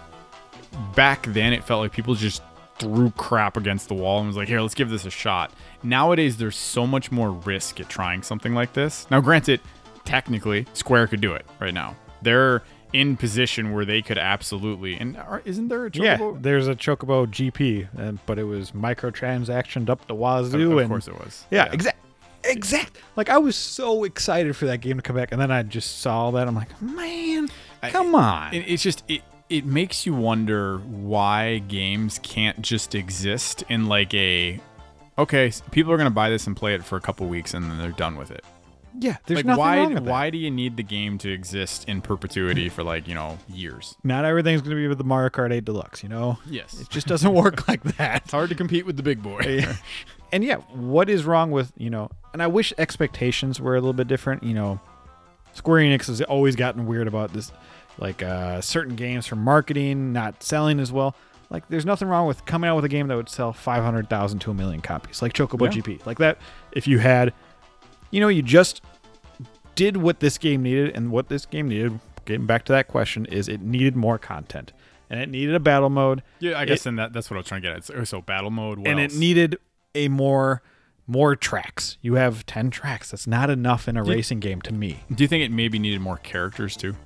back 0.94 1.25
then 1.27 1.53
it 1.53 1.62
felt 1.65 1.81
like 1.83 1.93
people 1.93 2.15
just 2.15 2.43
threw 2.78 3.11
crap 3.12 3.56
against 3.56 3.88
the 3.88 3.94
wall 3.94 4.19
and 4.19 4.26
was 4.28 4.37
like 4.37 4.49
here 4.49 4.61
let's 4.61 4.75
give 4.75 4.90
this 4.90 5.05
a 5.06 5.11
shot 5.11 5.50
nowadays 5.82 6.37
there's 6.37 6.56
so 6.56 6.87
much 6.87 7.11
more 7.11 7.31
risk 7.31 7.81
at 7.81 7.88
trying 7.88 8.23
something 8.23 8.55
like 8.55 8.73
this 8.75 9.06
now 9.11 9.20
granted 9.20 9.61
technically 10.05 10.67
square 10.75 11.06
could 11.06 11.20
do 11.20 11.32
it 11.32 11.44
right 11.58 11.75
now 11.75 11.96
they're 12.23 12.62
in 12.93 13.17
position 13.17 13.73
where 13.73 13.84
they 13.84 14.00
could 14.00 14.17
absolutely 14.17 14.94
and 14.94 15.17
are, 15.17 15.43
isn't 15.44 15.69
there 15.69 15.87
a 15.87 15.90
Chocobo? 15.90 16.34
Yeah, 16.34 16.38
there's 16.40 16.69
a 16.69 16.75
Chocobo 16.75 17.26
GP, 17.26 18.20
but 18.26 18.38
it 18.38 18.44
was 18.44 18.70
microtransactioned 18.73 19.88
up 19.90 20.06
the 20.06 20.14
wazoo. 20.14 20.73
of 20.73 20.78
and 20.78 20.88
course 20.88 21.08
it 21.08 21.14
was 21.14 21.44
Yeah, 21.50 21.70
exact, 21.73 21.99
exact. 22.44 22.96
Like 23.17 23.28
I 23.28 23.38
was 23.38 23.56
so 23.56 24.05
excited 24.05 24.55
for 24.56 24.67
that 24.67 24.78
game 24.78 24.96
to 24.96 25.02
come 25.02 25.17
back, 25.17 25.32
and 25.32 25.40
then 25.40 25.50
I 25.50 25.62
just 25.62 25.99
saw 26.00 26.31
that. 26.31 26.46
I'm 26.46 26.55
like, 26.55 26.81
man, 26.81 27.49
I- 27.82 27.90
come 27.90 28.14
on. 28.14 28.55
It, 28.55 28.64
it's 28.69 28.82
just 28.82 29.02
it 29.08 29.23
it 29.49 29.65
makes 29.65 30.07
you 30.07 30.15
wonder 30.15 30.79
why 30.79 31.59
games 31.69 32.19
can't 32.23 32.61
just 32.62 32.95
exist 32.95 33.62
in 33.69 33.87
like 33.87 34.12
a 34.15 34.61
okay, 35.19 35.53
people 35.71 35.93
are 35.93 35.97
gonna 35.97 36.11
buy 36.11 36.29
this 36.31 36.47
and 36.47 36.57
play 36.57 36.75
it 36.75 36.85
for 36.85 36.97
a 36.97 37.00
couple 37.00 37.26
weeks 37.26 37.55
and 37.55 37.71
then 37.71 37.79
they're 37.79 37.91
done 37.93 38.17
with 38.17 38.31
it. 38.31 38.45
yeah, 38.99 39.17
there's 39.26 39.38
like 39.38 39.47
nothing 39.47 39.59
why 39.61 39.76
wrong 39.79 39.95
with 39.95 40.05
that. 40.05 40.11
why 40.11 40.31
do 40.31 40.38
you 40.38 40.50
need 40.50 40.76
the 40.76 40.83
game 40.83 41.17
to 41.19 41.31
exist 41.31 41.88
in 41.88 42.00
perpetuity 42.00 42.69
for 42.69 42.83
like 42.83 43.07
you 43.09 43.15
know 43.15 43.38
years? 43.49 43.95
Not 44.05 44.25
everything's 44.25 44.62
gonna 44.62 44.75
be 44.76 44.88
with 44.88 44.99
the 44.99 45.05
Mario 45.05 45.31
Kart 45.31 45.53
8 45.53 45.65
Deluxe, 45.65 46.03
you 46.03 46.09
know. 46.09 46.38
Yes, 46.49 46.81
It 46.81 46.88
just 46.91 47.07
doesn't 47.07 47.33
work 47.45 47.69
like 47.69 47.83
that. 47.97 48.23
it's 48.25 48.33
hard 48.33 48.49
to 48.50 48.55
compete 48.55 48.85
with 48.85 48.97
the 48.97 49.03
big 49.03 49.23
boy. 49.23 49.65
and 50.33 50.43
yeah, 50.45 50.57
what 50.73 51.09
is 51.09 51.25
wrong 51.25 51.50
with 51.50 51.73
you 51.76 51.88
know? 51.91 52.11
And 52.33 52.43
I 52.43 52.47
wish 52.49 52.73
expectations 52.79 53.61
were 53.61 53.75
a 53.76 53.81
little 53.81 53.93
bit 53.95 54.09
different. 54.09 54.43
You 54.43 54.55
know, 54.55 54.81
Square 55.55 55.83
Enix 55.83 56.07
has 56.09 56.21
always 56.23 56.57
gotten 56.57 56.85
weird 56.87 57.07
about 57.09 57.33
this, 57.33 57.50
like 57.99 58.23
uh, 58.23 58.61
certain 58.61 58.97
games 58.97 59.26
for 59.26 59.37
marketing 59.37 60.12
not 60.12 60.43
selling 60.43 60.81
as 60.81 60.93
well. 60.93 61.15
Like, 61.49 61.69
there's 61.69 61.87
nothing 61.87 62.09
wrong 62.09 62.26
with 62.26 62.45
coming 62.45 62.69
out 62.69 62.75
with 62.76 62.85
a 62.85 62.88
game 62.88 63.07
that 63.09 63.17
would 63.17 63.29
sell 63.29 63.53
500,000 63.53 64.41
to 64.41 64.50
a 64.50 64.55
million 64.55 64.81
copies, 64.81 65.23
like 65.23 65.33
Chocobo 65.33 65.67
Yeah. 65.73 65.81
GP. 65.81 66.05
Like 66.05 66.19
that, 66.19 66.38
if 66.73 66.88
you 66.88 66.99
had, 66.99 67.33
you 68.11 68.21
know, 68.21 68.26
you 68.29 68.43
just 68.43 68.83
did 69.76 69.97
what 69.97 70.21
this 70.21 70.38
game 70.38 70.62
needed, 70.62 70.95
and 70.97 71.11
what 71.12 71.29
this 71.29 71.47
game 71.47 71.69
needed, 71.69 72.00
getting 72.25 72.47
back 72.47 72.65
to 72.65 72.73
that 72.73 72.88
question, 72.88 73.26
is 73.26 73.49
it 73.49 73.61
needed 73.61 73.95
more 73.95 74.19
content. 74.19 74.73
And 75.09 75.21
it 75.21 75.29
needed 75.29 75.55
a 75.55 75.61
battle 75.61 75.88
mode, 75.88 76.25
yeah, 76.41 76.59
I 76.59 76.65
guess 76.65 76.83
then 76.83 76.97
that 76.97 77.12
that's 77.12 77.31
what 77.31 77.37
I 77.37 77.38
was 77.38 77.47
trying 77.47 77.62
to 77.62 77.69
get 77.69 77.91
at. 77.97 78.09
So, 78.09 78.21
battle 78.21 78.50
mode, 78.50 78.79
and 78.85 78.99
else? 78.99 79.15
it 79.15 79.19
needed 79.19 79.57
a 79.95 80.09
more 80.09 80.62
more 81.07 81.37
tracks. 81.37 81.97
You 82.03 82.15
have 82.15 82.45
10 82.47 82.71
tracks. 82.71 83.12
That's 83.12 83.29
not 83.29 83.49
enough 83.49 83.87
in 83.87 83.97
a 83.97 84.03
Did- 84.03 84.11
racing 84.11 84.41
game 84.41 84.61
to 84.62 84.73
me. 84.73 85.05
Do 85.15 85.23
you 85.23 85.29
think 85.29 85.45
it 85.45 85.53
maybe 85.53 85.79
needed 85.79 86.00
more 86.00 86.17
characters 86.17 86.76
too? 86.76 86.97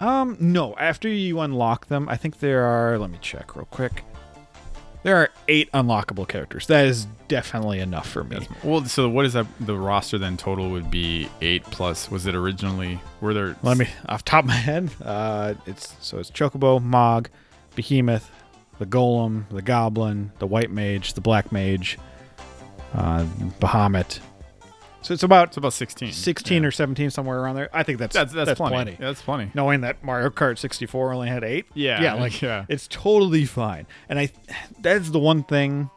Um 0.00 0.36
no, 0.40 0.74
after 0.76 1.08
you 1.08 1.40
unlock 1.40 1.86
them, 1.86 2.08
I 2.08 2.16
think 2.16 2.38
there 2.40 2.64
are 2.64 2.98
let 2.98 3.10
me 3.10 3.18
check 3.20 3.54
real 3.56 3.66
quick. 3.66 4.04
There 5.02 5.16
are 5.16 5.30
8 5.48 5.72
unlockable 5.72 6.28
characters. 6.28 6.66
That 6.66 6.84
is 6.84 7.06
definitely 7.28 7.80
enough 7.80 8.06
for 8.06 8.22
me. 8.22 8.46
Well, 8.62 8.84
so 8.84 9.08
what 9.08 9.24
is 9.24 9.32
that? 9.32 9.46
The 9.60 9.74
roster 9.74 10.18
then 10.18 10.36
total 10.36 10.68
would 10.70 10.90
be 10.90 11.26
eight 11.40 11.62
plus. 11.64 12.10
Was 12.10 12.26
it 12.26 12.34
originally? 12.34 13.00
Were 13.22 13.32
there? 13.32 13.56
Let 13.62 13.78
me 13.78 13.88
off 14.08 14.24
top 14.24 14.44
of 14.44 14.48
my 14.48 14.54
head. 14.54 14.90
Uh 15.02 15.54
it's 15.66 15.94
so 16.00 16.18
it's 16.18 16.30
Chocobo, 16.30 16.82
Mog, 16.82 17.30
Behemoth, 17.76 18.30
the 18.78 18.86
Golem, 18.86 19.48
the 19.50 19.62
Goblin, 19.62 20.32
the 20.38 20.46
White 20.46 20.70
Mage, 20.70 21.14
the 21.14 21.20
Black 21.22 21.50
Mage, 21.52 21.98
uh 22.94 23.24
Bahamut, 23.60 24.18
So 25.02 25.14
it's 25.14 25.22
about 25.22 25.48
It's 25.48 25.56
about 25.56 25.72
16. 25.72 26.12
16 26.12 26.62
Yeah. 26.62 26.68
or 26.68 26.70
17 26.70 27.10
somewhere 27.10 27.40
around 27.40 27.56
there. 27.56 27.70
I 27.72 27.82
think 27.82 27.98
that's 27.98 28.14
That's, 28.14 28.32
that's, 28.32 28.52
plenty. 28.56 28.74
plenty. 28.74 28.90
Yeah, 28.92 29.06
that's 29.06 29.22
plenty. 29.22 29.50
Knowing 29.54 29.80
that 29.80 30.04
Mario 30.04 30.28
Kart 30.30 30.58
64 30.58 31.14
only 31.14 31.28
had 31.28 31.42
8. 31.42 31.66
Yeah, 31.74 32.02
Yeah, 32.02 32.14
like 32.14 32.40
yeah. 32.42 32.66
it's 32.68 32.86
totally 32.88 33.44
fine. 33.46 33.86
And 34.08 34.18
I 34.18 34.30
that's 34.80 35.10
the 35.10 35.18
one 35.18 35.42
thing 35.42 35.90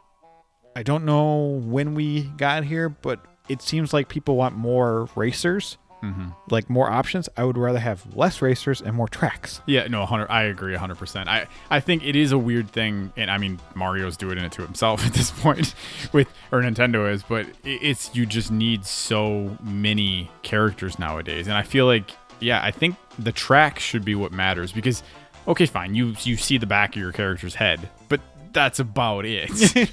I 0.74 0.82
don't 0.82 1.04
know 1.04 1.60
when 1.64 1.94
we 1.94 2.22
got 2.22 2.64
here, 2.64 2.88
but 2.88 3.24
it 3.48 3.60
seems 3.62 3.92
like 3.92 4.08
people 4.08 4.36
want 4.36 4.56
more 4.56 5.08
racers. 5.14 5.76
Mm-hmm. 6.04 6.28
Like 6.50 6.68
more 6.68 6.90
options. 6.90 7.30
I 7.36 7.44
would 7.44 7.56
rather 7.56 7.78
have 7.78 8.14
less 8.14 8.42
racers 8.42 8.82
and 8.82 8.94
more 8.94 9.08
tracks. 9.08 9.62
Yeah, 9.66 9.86
no, 9.86 10.00
100. 10.00 10.28
I 10.28 10.42
agree 10.42 10.74
100%. 10.76 11.28
I, 11.28 11.46
I 11.70 11.80
think 11.80 12.04
it 12.04 12.14
is 12.14 12.30
a 12.30 12.36
weird 12.36 12.70
thing, 12.70 13.12
and 13.16 13.30
I 13.30 13.38
mean, 13.38 13.58
Mario's 13.74 14.18
doing 14.18 14.36
it 14.36 14.52
to 14.52 14.62
himself 14.62 15.06
at 15.06 15.14
this 15.14 15.30
point, 15.30 15.74
with 16.12 16.28
or 16.52 16.60
Nintendo 16.60 17.10
is, 17.10 17.22
but 17.22 17.46
it's 17.64 18.14
you 18.14 18.26
just 18.26 18.50
need 18.50 18.84
so 18.84 19.56
many 19.62 20.30
characters 20.42 20.98
nowadays, 20.98 21.46
and 21.46 21.56
I 21.56 21.62
feel 21.62 21.86
like, 21.86 22.10
yeah, 22.40 22.62
I 22.62 22.70
think 22.70 22.96
the 23.18 23.32
track 23.32 23.78
should 23.78 24.04
be 24.04 24.14
what 24.14 24.30
matters 24.30 24.72
because, 24.72 25.02
okay, 25.48 25.66
fine, 25.66 25.94
you 25.94 26.14
you 26.22 26.36
see 26.36 26.58
the 26.58 26.66
back 26.66 26.96
of 26.96 27.00
your 27.00 27.12
character's 27.12 27.54
head, 27.54 27.88
but 28.08 28.20
that's 28.52 28.78
about 28.78 29.24
it. 29.24 29.50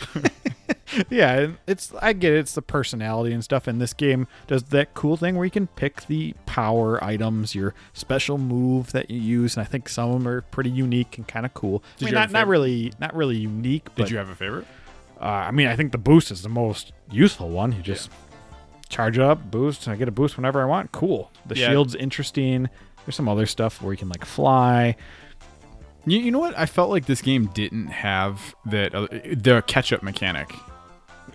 yeah, 1.09 1.51
it's 1.67 1.93
I 2.01 2.13
get 2.13 2.33
it, 2.33 2.39
it's 2.39 2.53
the 2.53 2.61
personality 2.61 3.33
and 3.33 3.43
stuff. 3.43 3.67
And 3.67 3.81
this 3.81 3.93
game 3.93 4.27
does 4.47 4.63
that 4.65 4.93
cool 4.93 5.17
thing 5.17 5.35
where 5.35 5.45
you 5.45 5.51
can 5.51 5.67
pick 5.67 6.05
the 6.07 6.33
power 6.45 7.03
items, 7.03 7.53
your 7.55 7.73
special 7.93 8.37
move 8.37 8.91
that 8.91 9.09
you 9.09 9.19
use, 9.19 9.55
and 9.55 9.61
I 9.65 9.65
think 9.67 9.89
some 9.89 10.09
of 10.11 10.19
them 10.23 10.27
are 10.27 10.41
pretty 10.41 10.69
unique 10.69 11.17
and 11.17 11.27
kind 11.27 11.45
of 11.45 11.53
cool. 11.53 11.83
Did 11.97 12.05
I 12.05 12.11
mean, 12.11 12.13
not 12.15 12.31
not 12.31 12.47
really 12.47 12.93
not 12.99 13.15
really 13.15 13.37
unique, 13.37 13.85
but 13.95 14.03
Did 14.03 14.11
you 14.11 14.17
have 14.17 14.29
a 14.29 14.35
favorite? 14.35 14.65
uh, 15.19 15.25
I 15.25 15.51
mean, 15.51 15.67
I 15.67 15.75
think 15.75 15.91
the 15.91 15.97
boost 15.97 16.31
is 16.31 16.41
the 16.41 16.49
most 16.49 16.93
useful 17.11 17.49
one. 17.49 17.71
You 17.73 17.81
just 17.81 18.09
charge 18.89 19.17
up, 19.19 19.51
boost, 19.51 19.85
and 19.87 19.93
I 19.93 19.97
get 19.97 20.07
a 20.07 20.11
boost 20.11 20.35
whenever 20.35 20.61
I 20.61 20.65
want. 20.65 20.91
Cool. 20.91 21.31
The 21.45 21.55
Yeah. 21.55 21.69
shield's 21.69 21.95
interesting. 21.95 22.69
There's 23.05 23.15
some 23.15 23.29
other 23.29 23.45
stuff 23.45 23.81
where 23.81 23.93
you 23.93 23.97
can 23.97 24.09
like 24.09 24.25
fly. 24.25 24.95
You, 26.05 26.17
you 26.19 26.31
know 26.31 26.39
what? 26.39 26.57
I 26.57 26.65
felt 26.65 26.89
like 26.89 27.05
this 27.05 27.21
game 27.21 27.45
didn't 27.53 27.87
have 27.87 28.55
that 28.65 28.93
uh, 28.95 29.07
the 29.11 29.63
catch 29.67 29.93
up 29.93 30.01
mechanic. 30.03 30.51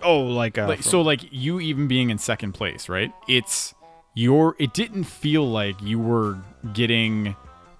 Oh, 0.03 0.21
like, 0.21 0.57
uh, 0.57 0.67
like 0.67 0.83
so 0.83 1.01
like 1.01 1.21
you 1.31 1.59
even 1.59 1.87
being 1.87 2.09
in 2.09 2.17
second 2.17 2.53
place 2.53 2.87
right 2.89 3.11
it's 3.27 3.73
your 4.13 4.55
it 4.59 4.73
didn't 4.73 5.05
feel 5.05 5.49
like 5.49 5.81
you 5.81 5.99
were 5.99 6.37
getting 6.73 7.35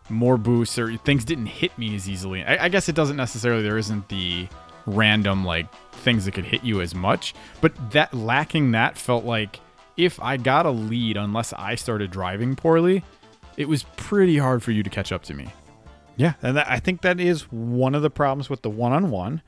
more 0.10 0.38
boosts 0.38 0.80
or 0.80 0.96
things 0.98 1.26
didn't 1.26 1.48
hit 1.48 1.78
me 1.78 1.96
as 1.96 2.10
easily 2.10 2.44
I, 2.44 2.66
I 2.66 2.70
guess 2.70 2.88
it 2.90 2.96
doesn't 2.96 3.18
necessarily 3.18 3.62
there 3.64 3.78
isn't 3.78 4.08
the 4.10 4.48
random 4.86 5.44
like 5.46 5.68
things 5.92 6.26
that 6.26 6.34
could 6.34 6.46
hit 6.46 6.64
you 6.64 6.82
as 6.82 6.96
much 6.96 7.34
but 7.62 7.74
that 7.92 8.14
lacking 8.14 8.72
that 8.72 8.98
felt 8.98 9.26
like 9.26 9.60
if 9.98 10.20
i 10.22 10.38
got 10.38 10.66
a 10.66 10.72
lead 10.72 11.18
unless 11.18 11.52
i 11.54 11.76
started 11.76 12.10
driving 12.10 12.56
poorly 12.56 13.04
it 13.58 13.68
was 13.68 13.84
pretty 13.98 14.38
hard 14.38 14.64
for 14.64 14.72
you 14.72 14.84
to 14.84 14.90
catch 14.90 15.12
up 15.12 15.24
to 15.24 15.34
me 15.34 15.48
Yeah, 16.16 16.34
and 16.42 16.56
that, 16.58 16.70
I 16.70 16.80
think 16.80 17.02
that 17.02 17.20
is 17.20 17.52
one 17.52 17.94
of 17.96 18.02
the 18.02 18.10
problems 18.10 18.50
with 18.50 18.62
the 18.62 18.70
one-on-one. 18.70 19.42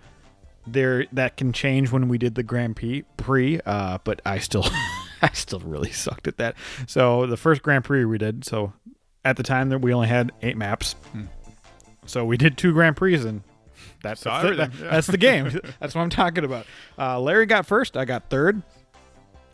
There, 0.67 1.05
that 1.13 1.37
can 1.37 1.51
change 1.53 1.91
when 1.91 2.07
we 2.09 2.17
did 2.17 2.35
the 2.35 2.43
Grand 2.43 2.75
Prix, 3.17 3.59
uh, 3.65 3.97
but 4.03 4.21
I 4.25 4.37
still, 4.39 4.65
I 5.21 5.29
still 5.33 5.59
really 5.61 5.91
sucked 5.91 6.27
at 6.27 6.37
that. 6.37 6.55
So 6.87 7.25
the 7.25 7.37
first 7.37 7.61
Grand 7.63 7.83
Prix 7.85 8.05
we 8.05 8.17
did, 8.17 8.45
so 8.45 8.73
at 9.25 9.35
the 9.37 9.43
time 9.43 9.69
that 9.69 9.79
we 9.79 9.93
only 9.93 10.07
had 10.07 10.31
eight 10.41 10.57
maps, 10.57 10.95
so 12.05 12.23
we 12.25 12.37
did 12.37 12.57
two 12.57 12.73
Grand 12.73 12.95
Prix 12.97 13.15
and. 13.15 13.41
That's, 14.01 14.21
Saw 14.21 14.43
the, 14.43 14.55
that- 14.55 14.73
yeah. 14.75 14.89
that's 14.91 15.07
the 15.07 15.17
game. 15.17 15.45
that's 15.81 15.93
what 15.93 16.01
I'm 16.01 16.09
talking 16.09 16.45
about. 16.45 16.65
Uh, 16.97 17.19
Larry 17.19 17.45
got 17.45 17.65
first. 17.65 17.97
I 17.97 18.05
got 18.05 18.29
third. 18.29 18.61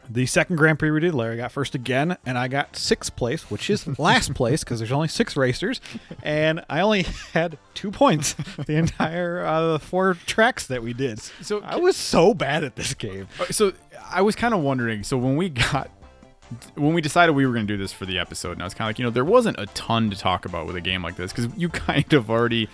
The 0.09 0.25
second 0.25 0.57
Grand 0.57 0.77
Prix 0.77 0.91
we 0.91 0.99
did, 0.99 1.15
Larry 1.15 1.37
got 1.37 1.51
first 1.51 1.73
again, 1.73 2.17
and 2.25 2.37
I 2.37 2.47
got 2.47 2.75
sixth 2.75 3.15
place, 3.15 3.49
which 3.49 3.69
is 3.69 3.87
last 3.99 4.33
place 4.33 4.63
because 4.63 4.79
there's 4.79 4.91
only 4.91 5.07
six 5.07 5.35
racers, 5.35 5.81
and 6.23 6.63
I 6.69 6.81
only 6.81 7.03
had 7.33 7.57
two 7.73 7.91
points 7.91 8.33
the 8.65 8.75
entire 8.75 9.43
uh, 9.43 9.77
four 9.79 10.13
tracks 10.25 10.67
that 10.67 10.83
we 10.83 10.93
did. 10.93 11.19
So 11.41 11.61
I 11.61 11.77
was 11.77 11.95
so 11.95 12.33
bad 12.33 12.63
at 12.63 12.75
this 12.75 12.93
game. 12.93 13.27
Uh, 13.39 13.45
so 13.45 13.73
I 14.09 14.21
was 14.21 14.35
kind 14.35 14.53
of 14.53 14.61
wondering. 14.61 15.03
So 15.03 15.17
when 15.17 15.35
we 15.37 15.49
got, 15.49 15.89
when 16.75 16.93
we 16.93 17.01
decided 17.01 17.33
we 17.33 17.45
were 17.45 17.53
going 17.53 17.67
to 17.67 17.73
do 17.73 17.77
this 17.77 17.91
for 17.91 18.05
the 18.05 18.19
episode, 18.19 18.51
and 18.53 18.61
I 18.61 18.65
was 18.65 18.73
kind 18.73 18.87
of 18.87 18.89
like, 18.89 18.99
you 18.99 19.05
know, 19.05 19.11
there 19.11 19.25
wasn't 19.25 19.59
a 19.59 19.65
ton 19.67 20.09
to 20.11 20.15
talk 20.17 20.45
about 20.45 20.67
with 20.67 20.75
a 20.75 20.81
game 20.81 21.01
like 21.01 21.15
this 21.15 21.31
because 21.33 21.55
you 21.57 21.69
kind 21.69 22.13
of 22.13 22.29
already 22.29 22.69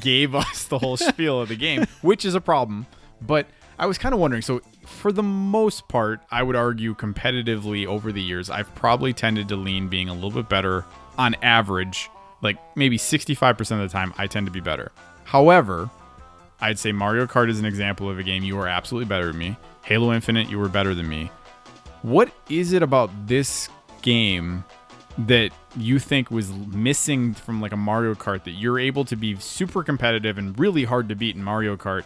gave 0.00 0.34
us 0.34 0.64
the 0.64 0.78
whole 0.78 0.96
spiel 0.96 1.40
of 1.40 1.48
the 1.48 1.56
game, 1.56 1.86
which 2.02 2.24
is 2.24 2.34
a 2.34 2.40
problem. 2.40 2.86
But 3.20 3.46
I 3.78 3.86
was 3.86 3.98
kind 3.98 4.14
of 4.14 4.20
wondering. 4.20 4.42
So 4.42 4.60
for 4.90 5.12
the 5.12 5.22
most 5.22 5.88
part, 5.88 6.20
I 6.30 6.42
would 6.42 6.56
argue 6.56 6.94
competitively 6.94 7.86
over 7.86 8.12
the 8.12 8.20
years, 8.20 8.50
I've 8.50 8.74
probably 8.74 9.12
tended 9.12 9.48
to 9.48 9.56
lean 9.56 9.88
being 9.88 10.08
a 10.08 10.14
little 10.14 10.30
bit 10.30 10.48
better 10.48 10.84
on 11.16 11.34
average. 11.42 12.10
Like 12.42 12.58
maybe 12.76 12.98
65% 12.98 13.58
of 13.60 13.78
the 13.78 13.88
time, 13.88 14.12
I 14.18 14.26
tend 14.26 14.46
to 14.46 14.52
be 14.52 14.60
better. 14.60 14.92
However, 15.24 15.88
I'd 16.60 16.78
say 16.78 16.92
Mario 16.92 17.26
Kart 17.26 17.48
is 17.48 17.58
an 17.58 17.64
example 17.64 18.10
of 18.10 18.18
a 18.18 18.22
game 18.22 18.42
you 18.42 18.58
are 18.58 18.68
absolutely 18.68 19.08
better 19.08 19.26
than 19.26 19.38
me. 19.38 19.56
Halo 19.84 20.12
Infinite, 20.12 20.50
you 20.50 20.58
were 20.58 20.68
better 20.68 20.94
than 20.94 21.08
me. 21.08 21.30
What 22.02 22.30
is 22.48 22.72
it 22.72 22.82
about 22.82 23.10
this 23.26 23.68
game 24.02 24.64
that 25.18 25.50
you 25.76 25.98
think 25.98 26.30
was 26.30 26.50
missing 26.52 27.34
from 27.34 27.60
like 27.60 27.72
a 27.72 27.76
Mario 27.76 28.14
Kart 28.14 28.44
that 28.44 28.52
you're 28.52 28.78
able 28.78 29.04
to 29.06 29.16
be 29.16 29.36
super 29.36 29.82
competitive 29.82 30.36
and 30.36 30.58
really 30.58 30.84
hard 30.84 31.08
to 31.08 31.14
beat 31.14 31.36
in 31.36 31.42
Mario 31.42 31.76
Kart? 31.76 32.04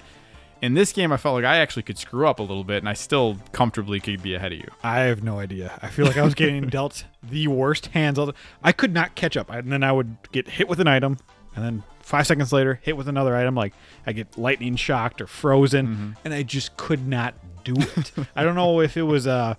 In 0.65 0.75
this 0.75 0.93
game, 0.93 1.13
I 1.13 1.17
felt 1.19 1.35
like 1.35 1.45
I 1.45 1.59
actually 1.59 1.83
could 1.83 1.99
screw 1.99 2.27
up 2.27 2.39
a 2.39 2.43
little 2.43 2.65
bit 2.65 2.79
and 2.79 2.89
I 2.89 2.95
still 2.95 3.37
comfortably 3.53 4.01
could 4.01 4.23
be 4.23 4.35
ahead 4.35 4.53
of 4.53 4.59
you. 4.59 4.69
I 4.83 5.01
have 5.01 5.23
no 5.23 5.39
idea. 5.39 5.79
I 5.83 5.89
feel 5.89 6.07
like 6.07 6.17
I 6.17 6.23
was 6.23 6.35
getting 6.35 6.69
dealt 6.71 7.05
the 7.23 7.49
worst 7.49 7.87
hands. 7.89 8.19
All 8.19 8.27
the- 8.27 8.35
I 8.63 8.73
could 8.73 8.95
not 8.95 9.15
catch 9.15 9.37
up, 9.37 9.51
and 9.51 9.71
then 9.71 9.83
I 9.83 9.93
would 9.93 10.17
get 10.33 10.49
hit 10.49 10.69
with 10.69 10.81
an 10.81 10.89
item, 10.89 11.19
and 11.55 11.65
then 11.65 11.83
five 12.01 12.27
seconds 12.27 12.53
later, 12.53 12.81
hit 12.83 12.97
with 12.97 13.09
another 13.09 13.37
item. 13.37 13.55
Like 13.55 13.75
I 14.07 14.13
get 14.13 14.39
lightning 14.39 14.77
shocked 14.77 15.21
or 15.21 15.27
frozen, 15.27 16.17
and 16.25 16.33
I 16.33 16.43
just 16.43 16.77
could 16.79 17.07
not 17.07 17.35
do 17.65 17.75
it. 17.79 18.13
I 18.35 18.43
don't 18.43 18.55
know 18.55 18.81
if 18.81 18.97
it 18.97 19.03
was 19.03 19.27
Uh, 19.27 19.55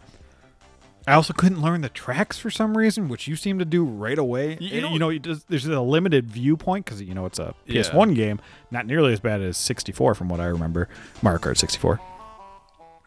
I 1.08 1.14
also 1.14 1.34
couldn't 1.34 1.62
learn 1.62 1.82
the 1.82 1.90
tracks 1.90 2.40
for 2.40 2.50
some 2.50 2.76
reason, 2.78 3.08
which 3.10 3.28
you 3.28 3.36
seem 3.36 3.60
to 3.60 3.66
do 3.66 3.86
right 3.86 4.18
away. 4.18 4.58
You 4.60 4.70
You 4.70 4.82
know- 4.82 4.88
know, 4.98 5.10
you 5.10 5.20
know 5.20 5.32
it 5.34 5.48
there's 5.50 5.66
a 5.68 5.82
limited 5.82 6.26
viewpoint 6.26 6.86
because 6.86 7.02
you 7.02 7.14
know 7.14 7.26
it's 7.26 7.38
a 7.40 7.54
PS1 7.68 8.16
game, 8.16 8.40
not 8.72 8.86
nearly 8.88 9.14
as 9.14 9.20
bad 9.20 9.42
as 9.42 9.56
64 9.58 10.16
from 10.16 10.30
what 10.30 10.40
I 10.40 10.46
remember. 10.46 10.90
Mario 11.22 11.40
Kart 11.40 11.58
64. 11.58 12.00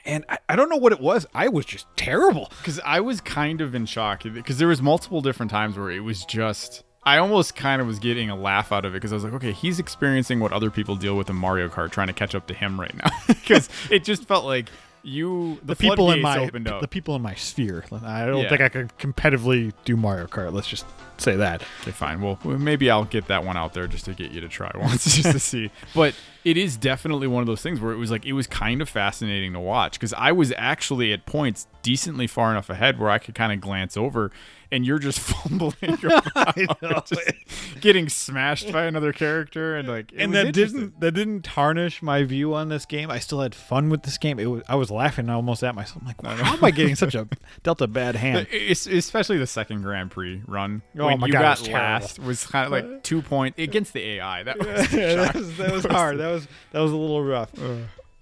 And 0.05 0.25
I, 0.29 0.39
I 0.49 0.57
don't 0.57 0.71
know 0.71 0.77
what 0.77 0.93
it 0.93 1.01
was. 1.01 1.27
I 1.35 1.49
was 1.49 1.67
just 1.67 1.87
terrible. 1.97 2.51
because 2.59 2.81
I 2.85 3.01
was 3.01 3.21
kind 3.21 3.61
of 3.61 3.75
in 3.75 3.85
shock 3.85 4.23
because 4.23 4.59
there 4.59 4.69
was 4.69 4.81
multiple 4.81 5.21
different 5.21 5.51
times 5.51 5.77
where 5.77 5.91
it 5.91 6.01
was 6.01 6.25
just 6.25 6.85
I 7.05 7.19
almost 7.19 7.57
kind 7.57 7.81
of 7.81 7.87
was 7.87 7.99
getting 7.99 8.29
a 8.31 8.37
laugh 8.37 8.71
out 8.71 8.85
of 8.85 8.93
it 8.93 8.97
because 8.97 9.13
I 9.13 9.17
was 9.17 9.25
like, 9.25 9.33
okay, 9.35 9.53
he's 9.53 9.79
experiencing 9.79 10.41
what 10.41 10.53
other 10.53 10.71
people 10.71 10.95
deal 10.95 11.17
with 11.17 11.31
in 11.31 11.37
Mario 11.37 11.69
Kart, 11.69 11.91
trying 11.91 12.09
to 12.09 12.13
catch 12.13 12.35
up 12.35 12.47
to 12.49 12.55
him 12.55 12.79
right 12.79 12.95
now 12.95 13.11
because 13.27 13.69
it 13.91 14.05
just 14.05 14.25
felt 14.27 14.45
like 14.45 14.69
you 15.09 15.59
the, 15.63 15.75
the 15.75 15.77
people 15.77 16.11
in 16.13 16.21
my 16.21 16.49
the 16.51 16.89
people 16.89 17.17
in 17.17 17.23
my 17.23 17.35
sphere. 17.35 17.85
I 18.03 18.27
don't 18.27 18.43
Yeah. 18.43 18.49
think 18.49 18.61
I 18.61 18.69
could 18.69 18.97
competitively 18.99 19.73
do 19.85 19.97
Mario 19.97 20.27
Kart. 20.27 20.53
Let's 20.53 20.69
just 20.69 20.87
say 21.21 21.37
that. 21.37 21.63
Okay, 21.83 21.91
fine. 21.91 22.21
Well, 22.21 22.39
maybe 22.45 22.91
I'll 22.91 23.05
get 23.05 23.27
that 23.29 23.45
one 23.45 23.57
out 23.57 23.75
there 23.75 23.87
just 23.87 24.05
to 24.07 24.15
get 24.15 24.31
you 24.31 24.41
to 24.41 24.49
try 24.49 24.71
once, 24.79 25.05
just 25.05 25.33
to 25.33 25.39
see. 25.39 25.71
But 25.95 26.15
it 26.45 26.57
is 26.57 26.77
definitely 26.77 27.27
one 27.27 27.43
of 27.43 27.47
those 27.47 27.63
things 27.63 27.81
where 27.81 27.93
it 27.93 27.97
was 27.97 28.11
like 28.11 28.25
it 28.25 28.33
was 28.33 28.47
kind 28.47 28.81
of 28.81 28.89
fascinating 28.89 29.53
to 29.53 29.61
watch 29.61 29.93
because 29.93 30.15
I 30.15 30.33
was 30.33 30.53
actually 30.57 31.13
at 31.13 31.27
points 31.27 31.67
decently 31.83 32.27
far 32.27 32.51
enough 32.51 32.71
ahead 32.71 32.99
where 32.99 33.11
I 33.11 33.19
could 33.19 33.35
kind 33.35 33.53
of 33.53 33.61
glance 33.61 33.97
over, 33.97 34.31
and 34.71 34.87
you're 34.87 34.99
just 34.99 35.19
fumbling 35.21 35.99
around, 36.03 37.07
just 37.07 37.23
getting 37.81 38.09
smashed 38.09 38.73
by 38.73 38.85
another 38.85 39.13
character, 39.13 39.77
and 39.77 39.89
like, 39.89 40.13
and 40.17 40.33
that 40.35 40.53
didn't 40.53 41.01
that 41.01 41.13
didn't 41.13 41.43
tarnish 41.43 42.03
my 42.03 42.23
view 42.25 42.55
on 42.55 42.69
this 42.69 42.87
game. 42.87 43.11
I 43.11 43.19
still 43.19 43.41
had 43.41 43.55
fun 43.55 43.89
with 43.91 44.03
this 44.03 44.17
game. 44.17 44.39
It 44.39 44.47
was 44.47 44.63
I 44.69 44.77
was 44.77 44.91
laughing 44.91 45.29
almost 45.29 45.63
at 45.65 45.75
myself. 45.75 46.03
I'm 46.03 46.07
like, 46.07 46.23
how 46.41 46.55
am 46.55 46.65
I 46.65 46.71
getting 46.71 46.95
such 46.95 47.15
a 47.15 47.29
dealt 47.63 47.81
a 47.81 47.87
bad 47.87 48.17
hand? 48.17 48.47
It's, 48.51 48.87
especially 48.87 49.39
the 49.39 49.47
second 49.47 49.83
Grand 49.83 50.11
Prix 50.11 50.43
run 50.47 50.83
Oh 50.99 51.08
Oh 51.09 51.13
when 51.13 51.21
my 51.21 51.27
you 51.27 51.33
God, 51.33 51.43
got 51.43 51.61
was 51.61 51.69
last 51.69 52.19
was 52.19 52.47
kind 52.47 52.67
of 52.67 52.73
like 52.73 53.03
two 53.03 53.23
point 53.23 53.59
against 53.59 53.93
the 53.93 54.01
AI. 54.01 54.43
That 54.49 54.59
was 54.59 54.93
yeah, 54.93 55.15
that 55.15 55.35
was, 55.35 55.57
that 55.59 55.73
was 55.73 55.85
hard. 55.85 56.19
That 56.19 56.29
was 56.29 56.49
that 56.73 56.81
was 56.81 56.93
a 56.93 56.97
little 56.97 57.25
rough. 57.25 57.51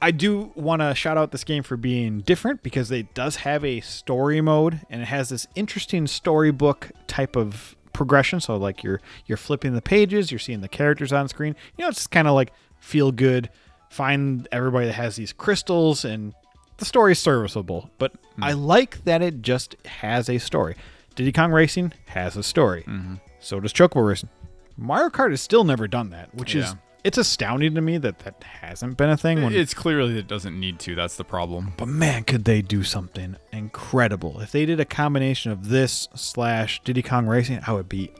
I 0.01 0.11
do 0.11 0.53
want 0.55 0.83
to 0.83 0.95
shout 0.95 1.17
out 1.17 1.33
this 1.33 1.45
game 1.45 1.63
for 1.63 1.77
being 1.77 2.21
different 2.21 2.63
because 2.63 2.91
it 2.91 3.15
does 3.15 3.37
have 3.37 3.65
a 3.65 3.81
story 3.81 4.41
mode 4.41 4.81
and 4.91 5.01
it 5.01 5.07
has 5.07 5.31
this 5.31 5.47
interesting 5.55 6.07
storybook 6.07 6.91
type 7.07 7.35
of 7.35 7.75
progression. 7.93 8.41
So 8.41 8.57
like 8.57 8.83
you're 8.83 9.01
you're 9.27 9.39
flipping 9.39 9.75
the 9.75 9.83
pages, 9.83 10.31
you're 10.31 10.39
seeing 10.39 10.61
the 10.61 10.69
characters 10.69 11.13
on 11.13 11.29
screen. 11.29 11.57
You 11.77 11.85
know, 11.85 11.89
it's 11.89 11.99
just 11.99 12.11
kind 12.11 12.29
of 12.29 12.35
like 12.35 12.53
feel 12.79 13.11
good. 13.11 13.51
Find 13.91 14.47
everybody 14.53 14.87
that 14.87 14.93
has 14.93 15.17
these 15.17 15.33
crystals 15.33 16.05
and 16.05 16.35
the 16.77 16.85
story 16.85 17.13
is 17.13 17.19
serviceable. 17.19 17.91
But 17.99 18.13
hmm. 18.37 18.45
I 18.45 18.53
like 18.53 19.05
that 19.05 19.23
it 19.23 19.43
just 19.43 19.77
has 19.87 20.29
a 20.29 20.39
story. 20.39 20.77
Diddy 21.17 21.33
Kong 21.33 21.51
Racing 21.51 21.93
has 22.07 22.37
a 22.37 22.43
story. 22.43 22.85
Mm-hmm. 22.87 23.15
So 23.41 23.59
does 23.61 23.73
Chocobo 23.73 24.07
Racing. 24.07 24.29
Mario 24.77 25.09
Kart 25.11 25.31
has 25.31 25.41
still 25.41 25.65
never 25.65 25.89
done 25.89 26.11
that, 26.11 26.35
which 26.35 26.55
is 26.55 26.75
it's 27.03 27.17
astounding 27.19 27.75
to 27.77 27.81
me 27.81 27.99
that 27.99 28.19
that 28.21 28.43
hasn't 28.43 28.97
been 28.97 29.09
a 29.11 29.17
thing. 29.17 29.43
When, 29.43 29.55
It's 29.55 29.73
clearly 29.75 30.13
that 30.15 30.19
it 30.21 30.27
doesn't 30.29 30.59
need 30.59 30.79
to. 30.81 30.95
That's 30.95 31.17
the 31.17 31.25
problem. 31.25 31.73
but 31.77 31.87
man, 31.89 32.25
could 32.25 32.45
they 32.45 32.61
do 32.63 32.83
something 32.83 33.37
incredible 33.53 34.41
if 34.41 34.53
they 34.53 34.67
did 34.67 34.81
a 34.81 34.85
combination 34.85 35.53
of 35.53 35.69
this 35.69 36.09
slash 36.15 36.81
Diddy 36.83 37.03
Kong 37.03 37.27
Racing? 37.27 37.61
I 37.67 37.73
would 37.73 37.89
be, 37.89 38.11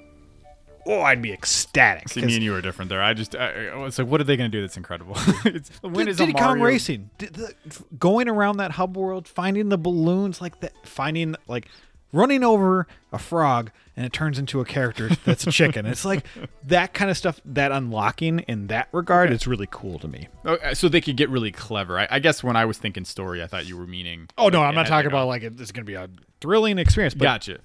oh, 0.87 1.03
I'd 1.03 1.21
be 1.21 1.33
ecstatic. 1.33 2.09
See, 2.09 2.23
me 2.23 2.35
and 2.37 2.45
you 2.45 2.55
are 2.55 2.61
different 2.63 2.89
there. 2.89 3.03
I 3.03 3.13
just, 3.13 3.35
I, 3.35 3.49
I- 3.69 3.87
it's 3.87 3.99
like, 3.99 4.07
what 4.07 4.21
are 4.21 4.25
they 4.25 4.37
going 4.37 4.51
to 4.51 4.57
do 4.57 4.63
that's 4.63 4.77
incredible? 4.77 5.17
it's, 5.45 5.69
when 5.83 6.07
is 6.09 6.19
a 6.21 6.27
Diddy 6.27 6.39
Kong 6.39 6.61
Racing, 6.61 7.11
D- 7.19 7.27
the- 7.27 7.55
going 7.99 8.29
around 8.29 8.59
that 8.59 8.71
hub 8.71 8.97
world, 8.97 9.27
finding 9.29 9.69
the 9.69 9.79
balloons 9.79 10.41
like 10.41 10.61
that, 10.61 10.73
finding 10.87 11.35
like 11.49 11.69
running 12.17 12.43
over 12.43 12.87
a 13.13 13.19
frog 13.19 13.71
and 13.97 14.05
it 14.05 14.13
turns 14.13 14.39
into 14.39 14.61
a 14.61 14.65
character 14.65 15.09
that's 15.25 15.47
a 15.47 15.51
chicken. 15.51 15.87
It's 15.87 16.05
like 16.05 16.25
that 16.65 16.95
kind 16.95 17.11
of 17.11 17.17
stuff. 17.17 17.41
That 17.45 17.73
unlocking 17.73 18.41
in 18.41 18.67
that 18.69 18.89
regard 18.93 19.31
is 19.31 19.47
really 19.47 19.69
cool 19.71 19.99
to 20.01 20.09
me. 20.09 20.29
Oh, 20.45 20.55
uh, 20.55 20.75
so 20.75 20.89
they 20.89 21.01
could 21.01 21.17
get 21.17 21.31
really 21.31 21.53
clever. 21.53 21.99
I, 21.99 22.09
I 22.11 22.19
guess 22.19 22.43
when 22.43 22.57
I 22.57 22.65
was 22.65 22.79
thinking 22.79 23.05
story, 23.05 23.43
I 23.43 23.47
thought 23.47 23.67
you 23.67 23.77
were 23.77 23.87
meaning. 23.87 24.29
Oh 24.37 24.49
no, 24.49 24.63
I'm 24.63 24.75
not 24.75 24.87
talking 24.87 25.09
about 25.09 25.29
like 25.29 25.43
it's 25.43 25.73
going 25.73 25.85
to 25.85 25.91
be 25.91 25.95
a 25.95 26.09
thrilling 26.41 26.79
experience. 26.79 27.15
But 27.15 27.25
Gotcha. 27.25 27.59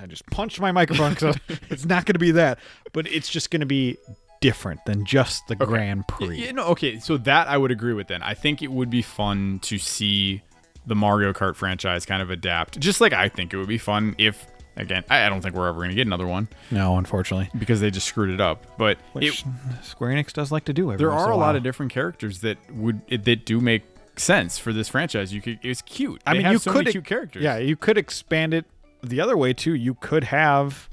I 0.00 0.06
just 0.06 0.24
punched 0.26 0.60
my 0.60 0.72
microphone 0.72 1.14
because 1.14 1.36
it's 1.68 1.84
not 1.84 2.06
going 2.06 2.14
to 2.14 2.20
be 2.20 2.32
that. 2.32 2.58
But 2.92 3.06
it's 3.08 3.28
just 3.28 3.50
going 3.50 3.60
to 3.60 3.66
be 3.66 3.98
different 4.40 4.84
than 4.86 5.04
just 5.04 5.46
the 5.48 5.56
Grand 5.56 6.06
Prix. 6.08 6.46
You 6.46 6.52
know, 6.52 6.66
okay, 6.68 6.98
so 6.98 7.16
that 7.18 7.48
I 7.48 7.58
would 7.58 7.70
agree 7.70 7.92
with. 7.92 8.08
Then 8.08 8.22
I 8.22 8.34
think 8.34 8.62
it 8.62 8.70
would 8.70 8.90
be 8.90 9.02
fun 9.02 9.58
to 9.62 9.78
see 9.78 10.42
the 10.86 10.94
Mario 10.94 11.32
Kart 11.32 11.56
franchise 11.56 12.06
kind 12.06 12.22
of 12.22 12.30
adapt, 12.30 12.78
just 12.80 13.00
like 13.00 13.12
I 13.12 13.28
think 13.28 13.52
it 13.52 13.56
would 13.56 13.68
be 13.68 13.78
fun 13.78 14.14
if. 14.18 14.46
Again, 14.76 15.04
I 15.10 15.26
I 15.26 15.28
don't 15.28 15.42
think 15.42 15.56
we're 15.56 15.66
ever 15.68 15.78
going 15.78 15.90
to 15.90 15.94
get 15.96 16.06
another 16.06 16.28
one 16.28 16.48
No, 16.70 16.96
unfortunately. 16.96 17.50
because 17.58 17.80
they 17.80 17.90
just 17.90 18.06
screwed 18.06 18.30
it 18.30 18.40
up. 18.40 18.64
But 18.78 18.98
Which 19.12 19.40
it, 19.42 19.84
Square 19.84 20.12
Enix 20.12 20.32
does 20.32 20.52
like 20.52 20.64
to 20.66 20.72
do. 20.72 20.84
Every 20.92 20.96
there 20.98 21.10
once 21.10 21.22
are 21.22 21.30
a 21.32 21.36
lot 21.36 21.48
while. 21.48 21.56
of 21.56 21.62
different 21.64 21.92
characters 21.92 22.38
that 22.40 22.56
would 22.72 23.02
that 23.08 23.44
do 23.44 23.60
make 23.60 23.82
sense 24.16 24.58
for 24.58 24.72
this 24.72 24.88
franchise. 24.88 25.34
You 25.34 25.42
could, 25.42 25.58
it's 25.62 25.82
cute. 25.82 26.22
I 26.24 26.30
They 26.32 26.38
mean, 26.38 26.44
have 26.44 26.52
you 26.54 26.58
so 26.60 26.70
could 26.72 26.84
many 26.84 26.92
cute 26.92 27.04
characters. 27.04 27.42
Yeah, 27.42 27.58
you 27.58 27.76
could 27.76 27.98
expand 27.98 28.54
it 28.54 28.64
the 29.02 29.20
other 29.20 29.36
way 29.36 29.52
too. 29.52 29.74
You 29.74 29.94
could 29.94 30.24
have 30.24 30.88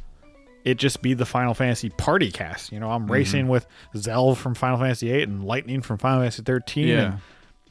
it 0.65 0.77
just 0.79 1.01
be 1.03 1.13
the 1.13 1.25
Final 1.25 1.53
Fantasy 1.53 1.91
party 1.91 2.32
cast. 2.32 2.72
You 2.74 2.79
know, 2.79 2.88
Mm-hmm. 2.88 3.03
I'm 3.06 3.12
racing 3.12 3.48
with 3.48 3.67
Zell 3.96 4.34
from 4.36 4.56
Final 4.56 4.79
Fantasy 4.79 5.10
VIII 5.12 5.24
and 5.24 5.44
Lightning 5.46 5.82
from 5.82 5.98
Final 6.00 6.22
Fantasy 6.22 6.41
13 6.41 6.88
Yeah. 6.88 6.96
and 7.13 7.20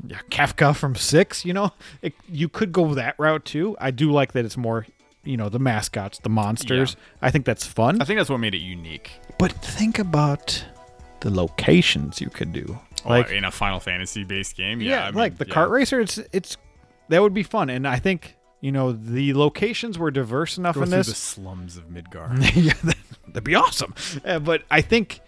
yeah, 0.07 0.19
Kefka 0.31 0.75
from 0.75 0.95
six. 0.95 1.45
You 1.45 1.53
know, 1.55 1.73
it, 2.03 2.15
you 2.29 2.49
could 2.49 2.73
go 2.73 2.95
that 2.95 3.15
route 3.19 3.45
too. 3.45 3.77
I 3.81 3.91
do 3.91 4.11
like 4.11 4.33
that 4.33 4.45
it's 4.45 4.57
more, 4.57 4.87
you 5.25 5.37
know, 5.37 5.49
the 5.49 5.59
mascots, 5.59 6.19
the 6.19 6.29
monsters. 6.29 6.97
I 7.23 7.31
think 7.31 7.45
that's 7.45 7.67
fun. 7.67 8.01
I 8.01 8.05
think 8.05 8.19
that's 8.19 8.31
what 8.31 8.39
made 8.39 8.55
it 8.55 8.59
unique. 8.63 9.11
but 9.39 9.53
think 9.53 9.99
about 9.99 10.65
the 11.21 11.31
locations 11.31 12.21
you 12.21 12.29
could 12.31 12.53
do. 12.53 12.79
Like 13.05 13.27
Like 13.29 13.31
in 13.37 13.45
a 13.45 13.51
Final 13.51 13.81
Fantasy 13.81 14.25
based 14.25 14.57
game. 14.57 14.81
yeah, 14.81 14.91
Yeah, 14.91 15.03
I 15.03 15.07
mean, 15.07 15.15
like 15.19 15.39
the 15.39 15.47
yeah. 15.47 15.55
kart 15.55 15.71
racer. 15.71 16.01
It's 16.01 16.19
it's 16.33 16.57
that 17.09 17.23
would 17.23 17.35
be 17.35 17.43
fun, 17.45 17.71
and 17.71 17.87
I 17.87 17.99
think 17.99 18.37
you 18.61 18.73
know 18.73 18.93
the 18.93 19.33
locations 19.35 19.99
were 19.99 20.11
diverse 20.11 20.59
enough 20.59 20.75
Go 20.75 20.83
in 20.83 20.91
this. 20.91 21.07
the 21.07 21.15
slums 21.15 21.77
of 21.77 21.85
Midgar. 21.89 22.37
yeah, 22.57 22.73
that- 22.85 22.97
that'd 23.29 23.45
be 23.45 23.55
awesome. 23.55 23.95
Uh, 24.25 24.39
but 24.41 24.63
I 24.71 24.81
think 24.81 25.21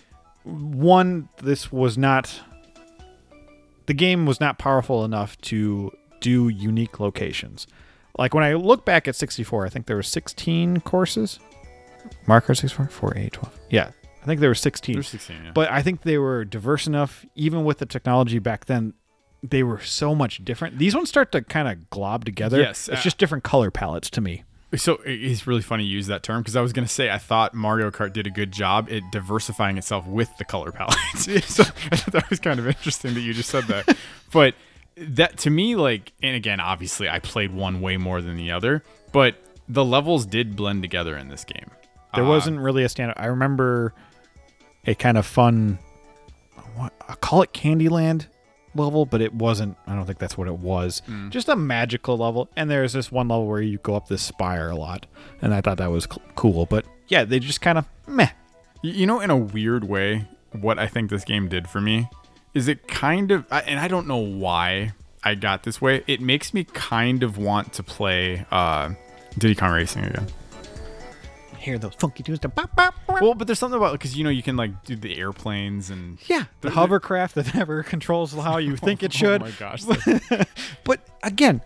one, 0.44 1.28
this 1.42 1.70
was 1.70 1.96
not 1.98 2.40
the 3.88 3.94
game 3.94 4.26
was 4.26 4.38
not 4.38 4.58
powerful 4.58 5.02
enough 5.02 5.38
to 5.38 5.90
do 6.20 6.48
unique 6.48 7.00
locations. 7.00 7.66
Like 8.18 8.34
when 8.34 8.44
I 8.44 8.52
look 8.52 8.84
back 8.84 9.08
at 9.08 9.16
64, 9.16 9.64
I 9.64 9.68
think 9.70 9.86
there 9.86 9.96
were 9.96 10.02
16 10.02 10.80
courses. 10.80 11.40
Marker 12.26 12.54
64, 12.54 12.88
4, 12.88 13.12
8, 13.16 13.32
12. 13.32 13.60
Yeah, 13.70 13.90
I 14.22 14.26
think 14.26 14.40
there 14.40 14.50
were 14.50 14.54
16. 14.54 14.94
There's 14.94 15.08
16, 15.08 15.36
yeah. 15.42 15.50
But 15.54 15.70
I 15.70 15.80
think 15.80 16.02
they 16.02 16.18
were 16.18 16.44
diverse 16.44 16.86
enough, 16.86 17.24
even 17.34 17.64
with 17.64 17.78
the 17.78 17.86
technology 17.86 18.38
back 18.38 18.66
then. 18.66 18.92
They 19.42 19.62
were 19.62 19.80
so 19.80 20.14
much 20.14 20.44
different. 20.44 20.78
These 20.78 20.94
ones 20.96 21.08
start 21.08 21.32
to 21.32 21.42
kind 21.42 21.68
of 21.68 21.88
glob 21.90 22.24
together. 22.24 22.60
Yes, 22.60 22.88
it's 22.88 23.00
uh, 23.00 23.02
just 23.02 23.18
different 23.18 23.44
color 23.44 23.70
palettes 23.70 24.10
to 24.10 24.20
me. 24.20 24.42
So 24.76 25.00
it's 25.04 25.46
really 25.46 25.62
funny 25.62 25.84
you 25.84 25.96
use 25.96 26.08
that 26.08 26.22
term 26.22 26.42
because 26.42 26.54
I 26.54 26.60
was 26.60 26.72
gonna 26.74 26.88
say 26.88 27.10
I 27.10 27.16
thought 27.18 27.54
Mario 27.54 27.90
Kart 27.90 28.12
did 28.12 28.26
a 28.26 28.30
good 28.30 28.52
job 28.52 28.88
at 28.90 29.02
diversifying 29.10 29.78
itself 29.78 30.06
with 30.06 30.30
the 30.36 30.44
color 30.44 30.72
palette. 30.72 30.94
so 31.16 31.62
I 31.90 31.96
thought 31.96 32.12
that 32.12 32.28
was 32.30 32.38
kind 32.38 32.58
of 32.60 32.66
interesting 32.66 33.14
that 33.14 33.20
you 33.20 33.32
just 33.32 33.48
said 33.48 33.64
that. 33.64 33.96
but 34.32 34.54
that 34.96 35.38
to 35.38 35.50
me, 35.50 35.74
like, 35.74 36.12
and 36.22 36.36
again, 36.36 36.60
obviously 36.60 37.08
I 37.08 37.18
played 37.18 37.52
one 37.54 37.80
way 37.80 37.96
more 37.96 38.20
than 38.20 38.36
the 38.36 38.50
other, 38.50 38.82
but 39.12 39.36
the 39.68 39.84
levels 39.84 40.26
did 40.26 40.54
blend 40.54 40.82
together 40.82 41.16
in 41.16 41.28
this 41.28 41.44
game. 41.44 41.70
There 42.14 42.24
Uh, 42.24 42.28
wasn't 42.28 42.58
really 42.60 42.84
a 42.84 42.88
standout. 42.88 43.14
I 43.16 43.26
remember 43.26 43.94
a 44.86 44.94
kind 44.94 45.16
of 45.16 45.24
fun, 45.24 45.78
what, 46.74 46.92
I 47.08 47.14
call 47.14 47.40
it 47.42 47.52
Candyland 47.52 48.26
level, 48.78 49.04
but 49.06 49.20
it 49.20 49.34
wasn't. 49.34 49.76
I 49.86 49.94
don't 49.94 50.06
think 50.06 50.18
that's 50.18 50.38
what 50.38 50.48
it 50.48 50.58
was. 50.58 51.02
Mm. 51.08 51.30
Just 51.30 51.48
a 51.48 51.56
magical 51.56 52.16
level. 52.16 52.48
And 52.56 52.70
there's 52.70 52.92
this 52.92 53.10
one 53.12 53.28
level 53.28 53.46
where 53.46 53.60
you 53.60 53.78
go 53.78 53.94
up 53.94 54.08
this 54.08 54.22
spire 54.22 54.70
a 54.70 54.76
lot, 54.76 55.06
and 55.42 55.52
I 55.54 55.60
thought 55.60 55.78
that 55.78 55.90
was 55.90 56.04
c- 56.04 56.20
cool. 56.34 56.66
But 56.66 56.84
yeah, 57.08 57.24
they 57.24 57.38
just 57.38 57.60
kind 57.60 57.78
of 57.78 57.86
meh. 58.06 58.30
You 58.82 59.06
know, 59.06 59.20
in 59.20 59.30
a 59.30 59.36
weird 59.36 59.84
way, 59.84 60.26
what 60.52 60.78
I 60.78 60.86
think 60.86 61.10
this 61.10 61.24
game 61.24 61.48
did 61.48 61.68
for 61.68 61.80
me 61.80 62.08
is 62.54 62.68
it 62.68 62.88
kind 62.88 63.30
of, 63.30 63.44
and 63.50 63.78
I 63.78 63.88
don't 63.88 64.06
know 64.06 64.16
why 64.16 64.92
I 65.22 65.34
got 65.34 65.64
this 65.64 65.80
way. 65.80 66.02
It 66.06 66.20
makes 66.20 66.54
me 66.54 66.64
kind 66.64 67.22
of 67.22 67.38
want 67.38 67.72
to 67.74 67.82
play 67.82 68.46
uh, 68.50 68.90
Diddy 69.36 69.54
Kong 69.54 69.72
Racing 69.72 70.04
again. 70.04 70.26
Hear 71.58 71.78
those 71.78 71.94
funky 71.94 72.22
tunes? 72.22 72.38
The 72.40 72.48
bop, 72.48 72.74
bop, 72.76 72.94
bop. 73.06 73.20
Well, 73.20 73.34
but 73.34 73.46
there's 73.46 73.58
something 73.58 73.76
about 73.76 73.92
because 73.92 74.16
you 74.16 74.22
know 74.24 74.30
you 74.30 74.42
can 74.42 74.56
like 74.56 74.84
do 74.84 74.94
the 74.96 75.18
airplanes 75.18 75.90
and 75.90 76.18
yeah, 76.28 76.44
the 76.60 76.70
hovercraft 76.70 77.34
that 77.34 77.52
never 77.54 77.82
controls 77.82 78.32
how 78.32 78.58
you 78.58 78.76
think 78.76 79.02
it 79.02 79.12
should. 79.12 79.42
Oh 79.42 79.46
my 79.46 79.50
gosh, 79.52 79.82
but 80.84 81.00
again, 81.22 81.60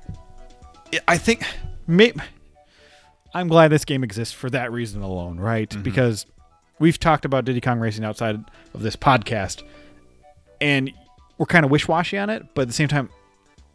I- 0.92 1.00
I 1.09 1.18
think 1.18 1.44
may, 1.87 2.12
I'm 3.35 3.48
glad 3.48 3.68
this 3.68 3.85
game 3.85 4.02
exists 4.02 4.35
for 4.35 4.48
that 4.50 4.72
reason 4.72 5.02
alone, 5.02 5.38
right? 5.38 5.68
Mm-hmm. 5.68 5.83
Because 5.83 6.26
we've 6.78 6.98
talked 6.98 7.24
about 7.24 7.44
Diddy 7.44 7.61
Kong 7.61 7.78
Racing 7.78 8.05
outside 8.05 8.42
of 8.74 8.83
this 8.83 8.96
podcast, 8.96 9.62
and 10.61 10.90
we're 11.38 11.46
kind 11.46 11.64
of 11.66 11.70
wish 11.70 11.87
washy 11.87 12.16
on 12.18 12.31
it, 12.31 12.42
but 12.55 12.62
at 12.62 12.68
the 12.68 12.74
same 12.74 12.88
time, 12.88 13.11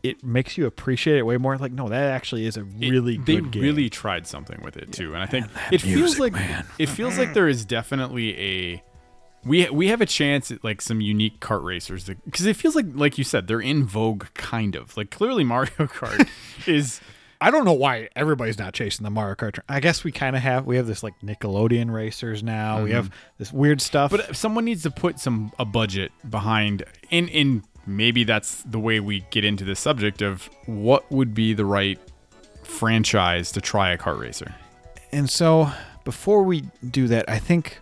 it 0.10 0.24
makes 0.24 0.58
you 0.58 0.66
appreciate 0.66 1.18
it 1.18 1.24
way 1.24 1.38
more. 1.38 1.58
Like, 1.58 1.72
no, 1.72 1.90
that 1.90 2.12
actually 2.12 2.46
is 2.46 2.58
a 2.58 2.62
It- 2.62 2.90
really 2.92 3.18
they 3.18 3.36
good 3.36 3.52
game. 3.52 3.62
really 3.64 3.90
tried 3.90 4.28
something 4.28 4.62
with 4.62 4.78
it 4.78 4.92
too, 4.92 5.14
and 5.14 5.22
I 5.22 5.26
think 5.26 5.48
it 5.72 5.82
feels 5.82 6.20
like 6.20 6.34
man. 6.34 6.66
it 6.80 6.90
feels 6.90 7.18
like 7.18 7.34
there 7.34 7.48
is 7.48 7.66
definitely 7.66 8.40
a 8.40 8.84
we 9.46 9.70
we 9.70 9.88
have 9.88 10.02
a 10.02 10.06
chance 10.06 10.52
at 10.52 10.64
like 10.64 10.82
some 10.82 11.02
unique 11.02 11.40
kart 11.40 11.64
racers 11.64 12.04
because 12.06 12.46
it 12.46 12.56
feels 12.56 12.76
like 12.76 12.86
like 12.94 13.18
you 13.18 13.24
said 13.24 13.48
they're 13.48 13.62
in 13.62 13.86
vogue 13.86 14.26
kind 14.34 14.76
of 14.76 14.96
like 14.98 15.10
clearly 15.10 15.44
Mario 15.44 15.72
Kart 15.78 16.28
is 16.68 17.00
I 17.40 17.52
don't 17.52 17.66
know 17.66 17.74
why 17.74 18.10
everybody's 18.16 18.58
not 18.58 18.74
chasing 18.74 19.04
the 19.04 19.12
Mario 19.12 19.36
Kart. 19.36 19.60
I 19.70 19.80
guess 19.80 20.04
we 20.04 20.12
kind 20.12 20.36
of 20.36 20.42
have. 20.42 20.66
We 20.66 20.78
have 20.78 20.88
this 20.88 21.04
like 21.04 21.14
Nickelodeon 21.24 21.92
racers 21.94 22.42
now. 22.42 22.82
We 22.82 22.90
mm-hmm. 22.90 22.96
have 22.96 23.12
this 23.38 23.54
weird 23.54 23.80
stuff. 23.80 24.10
But 24.10 24.36
someone 24.36 24.66
needs 24.66 24.82
to 24.84 24.92
put 24.92 25.20
some 25.20 25.52
a 25.60 25.66
budget 25.66 26.12
behind 26.28 26.84
in 27.12 27.28
in 27.28 27.64
maybe 27.88 28.24
that's 28.24 28.62
the 28.64 28.80
way 28.80 29.00
we 29.00 29.22
get 29.32 29.46
into 29.46 29.64
this 29.64 29.80
subject 29.80 30.22
of 30.22 30.50
what 30.66 31.10
would 31.12 31.34
be 31.34 31.54
the 31.54 31.66
right 31.66 32.00
franchise 32.64 33.52
to 33.54 33.62
try 33.62 33.92
a 33.92 33.98
kart 33.98 34.20
racer. 34.20 34.54
And 35.12 35.30
so, 35.30 35.72
before 36.04 36.44
we 36.44 36.62
do 36.90 37.08
that, 37.08 37.30
I 37.30 37.40
think 37.40 37.80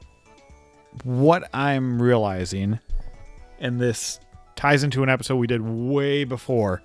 what 1.04 1.50
I'm 1.54 2.02
realizing, 2.02 2.80
and 3.60 3.80
this 3.80 4.20
ties 4.56 4.84
into 4.84 5.04
an 5.04 5.10
episode 5.10 5.36
we 5.36 5.48
did 5.48 5.62
way 5.62 6.24
before 6.24 6.82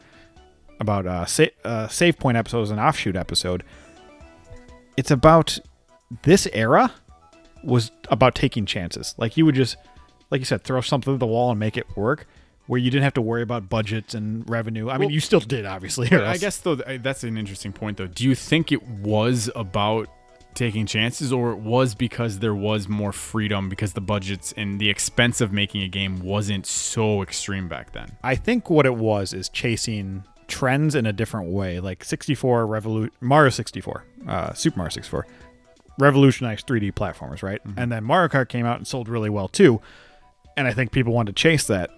about 0.80 1.06
uh, 1.06 1.26
sa- 1.26 1.44
uh, 1.64 1.88
save 1.88 2.18
point 2.18 2.36
episodes 2.36 2.70
and 2.70 2.80
offshoot 2.80 3.16
episode. 3.16 3.62
It's 4.96 5.10
about 5.10 5.58
this 6.22 6.48
era 6.52 6.92
was 7.62 7.90
about 8.08 8.34
taking 8.34 8.66
chances. 8.66 9.14
Like 9.18 9.36
you 9.36 9.44
would 9.44 9.54
just, 9.54 9.76
like 10.30 10.40
you 10.40 10.44
said, 10.44 10.64
throw 10.64 10.80
something 10.80 11.12
at 11.12 11.20
the 11.20 11.26
wall 11.26 11.50
and 11.50 11.60
make 11.60 11.76
it 11.76 11.86
work. 11.96 12.26
Where 12.70 12.78
you 12.78 12.88
didn't 12.88 13.02
have 13.02 13.14
to 13.14 13.20
worry 13.20 13.42
about 13.42 13.68
budgets 13.68 14.14
and 14.14 14.48
revenue. 14.48 14.90
I 14.90 14.96
mean, 14.96 15.10
you 15.10 15.18
still 15.18 15.40
did, 15.40 15.66
obviously. 15.66 16.08
I 16.12 16.36
guess 16.36 16.58
though 16.58 16.76
that's 16.76 17.24
an 17.24 17.36
interesting 17.36 17.72
point 17.72 17.96
though. 17.96 18.06
Do 18.06 18.22
you 18.22 18.36
think 18.36 18.70
it 18.70 18.80
was 18.86 19.50
about 19.56 20.08
taking 20.54 20.86
chances 20.86 21.32
or 21.32 21.50
it 21.50 21.58
was 21.58 21.96
because 21.96 22.38
there 22.38 22.54
was 22.54 22.88
more 22.88 23.10
freedom 23.10 23.68
because 23.68 23.94
the 23.94 24.00
budgets 24.00 24.54
and 24.56 24.80
the 24.80 24.88
expense 24.88 25.40
of 25.40 25.52
making 25.52 25.82
a 25.82 25.88
game 25.88 26.20
wasn't 26.20 26.64
so 26.64 27.22
extreme 27.22 27.66
back 27.66 27.92
then? 27.92 28.16
I 28.22 28.36
think 28.36 28.70
what 28.70 28.86
it 28.86 28.94
was 28.94 29.32
is 29.32 29.48
chasing 29.48 30.22
trends 30.46 30.94
in 30.94 31.06
a 31.06 31.12
different 31.12 31.50
way. 31.50 31.80
Like 31.80 32.04
64 32.04 32.66
Revolu- 32.68 33.10
Mario 33.20 33.50
64, 33.50 34.04
uh, 34.28 34.52
Super 34.52 34.78
Mario 34.78 34.90
64 34.90 35.26
revolutionized 35.98 36.68
3D 36.68 36.92
platformers, 36.94 37.42
right? 37.42 37.60
And 37.76 37.90
then 37.90 38.04
Mario 38.04 38.28
Kart 38.28 38.48
came 38.48 38.64
out 38.64 38.76
and 38.76 38.86
sold 38.86 39.08
really 39.08 39.28
well 39.28 39.48
too. 39.48 39.80
And 40.56 40.68
I 40.68 40.72
think 40.72 40.92
people 40.92 41.12
wanted 41.12 41.34
to 41.36 41.42
chase 41.42 41.66
that. 41.66 41.90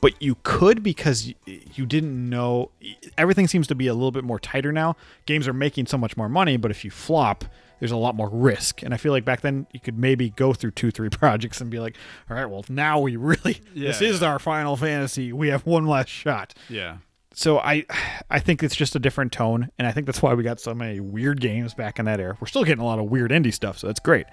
But 0.00 0.20
you 0.22 0.36
could 0.42 0.82
because 0.82 1.32
you 1.46 1.86
didn't 1.86 2.28
know. 2.28 2.70
Everything 3.18 3.46
seems 3.46 3.66
to 3.68 3.74
be 3.74 3.86
a 3.86 3.94
little 3.94 4.10
bit 4.12 4.24
more 4.24 4.38
tighter 4.38 4.72
now. 4.72 4.96
Games 5.26 5.46
are 5.48 5.52
making 5.52 5.86
so 5.86 5.98
much 5.98 6.16
more 6.16 6.28
money, 6.28 6.56
but 6.56 6.70
if 6.70 6.84
you 6.84 6.90
flop, 6.90 7.44
there's 7.80 7.90
a 7.90 7.96
lot 7.96 8.14
more 8.14 8.28
risk. 8.30 8.82
And 8.82 8.94
I 8.94 8.96
feel 8.96 9.12
like 9.12 9.24
back 9.24 9.42
then 9.42 9.66
you 9.72 9.80
could 9.80 9.98
maybe 9.98 10.30
go 10.30 10.52
through 10.54 10.70
two, 10.72 10.90
three 10.90 11.08
projects 11.10 11.60
and 11.60 11.70
be 11.70 11.80
like, 11.80 11.96
all 12.30 12.36
right, 12.36 12.46
well 12.46 12.64
now 12.68 12.98
we 13.00 13.16
really 13.16 13.60
this 13.74 14.00
Yeah, 14.00 14.08
is 14.08 14.22
our 14.22 14.38
Final 14.38 14.76
Fantasy. 14.76 15.32
We 15.32 15.48
have 15.48 15.66
one 15.66 15.86
last 15.86 16.08
shot. 16.08 16.54
Yeah. 16.68 16.98
So 17.34 17.58
I 17.58 17.84
I 18.30 18.38
think 18.40 18.62
it's 18.62 18.76
just 18.76 18.94
a 18.96 18.98
different 18.98 19.32
tone, 19.32 19.70
and 19.78 19.86
I 19.86 19.92
think 19.92 20.06
that's 20.06 20.22
why 20.22 20.32
we 20.34 20.42
got 20.44 20.60
so 20.60 20.72
many 20.74 21.00
weird 21.00 21.40
games 21.40 21.74
back 21.74 21.98
in 21.98 22.06
that 22.06 22.20
era. 22.20 22.36
We're 22.40 22.46
still 22.46 22.64
getting 22.64 22.82
a 22.82 22.86
lot 22.86 22.98
of 22.98 23.06
weird 23.06 23.30
indie 23.30 23.52
stuff, 23.52 23.78
so 23.78 23.86
that's 23.86 24.00
great. 24.00 24.26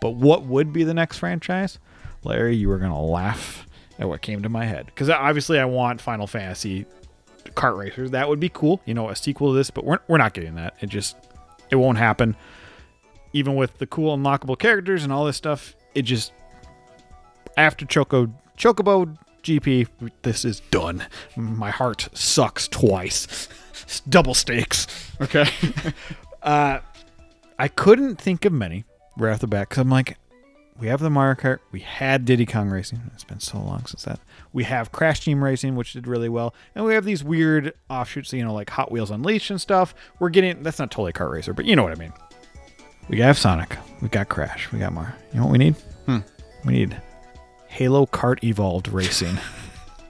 But 0.00 0.10
what 0.12 0.44
would 0.44 0.72
be 0.72 0.82
the 0.84 0.94
next 0.94 1.18
franchise? 1.18 1.78
Larry, 2.24 2.56
you 2.56 2.68
were 2.68 2.78
gonna 2.78 3.02
laugh 3.02 3.66
at 4.00 4.08
what 4.08 4.22
came 4.22 4.42
to 4.42 4.48
my 4.48 4.64
head 4.64 4.86
because 4.86 5.08
obviously 5.08 5.60
I 5.60 5.66
want 5.66 6.00
Final 6.00 6.26
Fantasy 6.26 6.86
kart 7.54 7.76
racers. 7.76 8.10
That 8.10 8.28
would 8.28 8.40
be 8.40 8.48
cool, 8.48 8.80
you 8.86 8.94
know, 8.94 9.08
a 9.10 9.14
sequel 9.16 9.52
to 9.52 9.56
this. 9.56 9.70
But 9.70 9.84
we're 9.84 10.00
we're 10.08 10.18
not 10.18 10.34
getting 10.34 10.56
that. 10.56 10.74
It 10.80 10.88
just 10.88 11.16
it 11.70 11.76
won't 11.76 11.98
happen. 11.98 12.34
Even 13.32 13.54
with 13.54 13.78
the 13.78 13.86
cool 13.86 14.16
unlockable 14.16 14.58
characters 14.58 15.04
and 15.04 15.12
all 15.12 15.24
this 15.24 15.36
stuff, 15.36 15.76
it 15.94 16.02
just 16.02 16.32
after 17.56 17.84
Choco 17.86 18.32
Chocobo 18.56 19.16
GP, 19.42 19.88
this 20.22 20.44
is 20.44 20.60
done. 20.70 21.06
My 21.36 21.70
heart 21.70 22.08
sucks 22.12 22.66
twice. 22.66 23.48
Double 24.08 24.34
stakes. 24.34 24.86
Okay. 25.20 25.46
Uh, 26.42 26.80
I 27.58 27.68
couldn't 27.68 28.16
think 28.16 28.46
of 28.46 28.52
many 28.54 28.86
right 29.18 29.34
off 29.34 29.40
the 29.40 29.46
bat 29.46 29.68
because 29.68 29.76
I'm 29.76 29.90
like, 29.90 30.16
we 30.80 30.88
have 30.88 31.00
the 31.00 31.10
Mario 31.10 31.34
Kart, 31.34 31.58
we 31.70 31.80
had 31.80 32.24
Diddy 32.24 32.46
Kong 32.46 32.70
Racing. 32.70 33.00
It's 33.12 33.24
been 33.24 33.40
so 33.40 33.58
long 33.58 33.84
since 33.84 34.04
that. 34.04 34.18
We 34.52 34.64
have 34.64 34.90
Crash 34.90 35.20
Team 35.20 35.44
Racing, 35.44 35.76
which 35.76 35.92
did 35.92 36.06
really 36.06 36.28
well, 36.28 36.54
and 36.74 36.84
we 36.84 36.94
have 36.94 37.04
these 37.04 37.22
weird 37.22 37.74
offshoots, 37.90 38.32
you 38.32 38.42
know, 38.42 38.54
like 38.54 38.70
Hot 38.70 38.90
Wheels 38.90 39.10
Unleashed 39.10 39.50
and 39.50 39.60
stuff. 39.60 39.94
We're 40.18 40.30
getting 40.30 40.62
that's 40.62 40.78
not 40.78 40.90
totally 40.90 41.10
a 41.10 41.12
kart 41.12 41.30
racer, 41.30 41.52
but 41.52 41.66
you 41.66 41.76
know 41.76 41.82
what 41.82 41.92
I 41.92 41.96
mean. 41.96 42.12
We 43.08 43.20
have 43.20 43.36
Sonic, 43.36 43.76
we 44.00 44.08
got 44.08 44.28
Crash, 44.28 44.72
we 44.72 44.78
got 44.78 44.92
Mario. 44.92 45.12
You 45.32 45.40
know 45.40 45.46
what 45.46 45.52
we 45.52 45.58
need? 45.58 45.74
Hmm. 46.06 46.18
We 46.64 46.72
need 46.72 47.00
Halo 47.68 48.06
Kart 48.06 48.42
Evolved 48.42 48.88
Racing. 48.88 49.36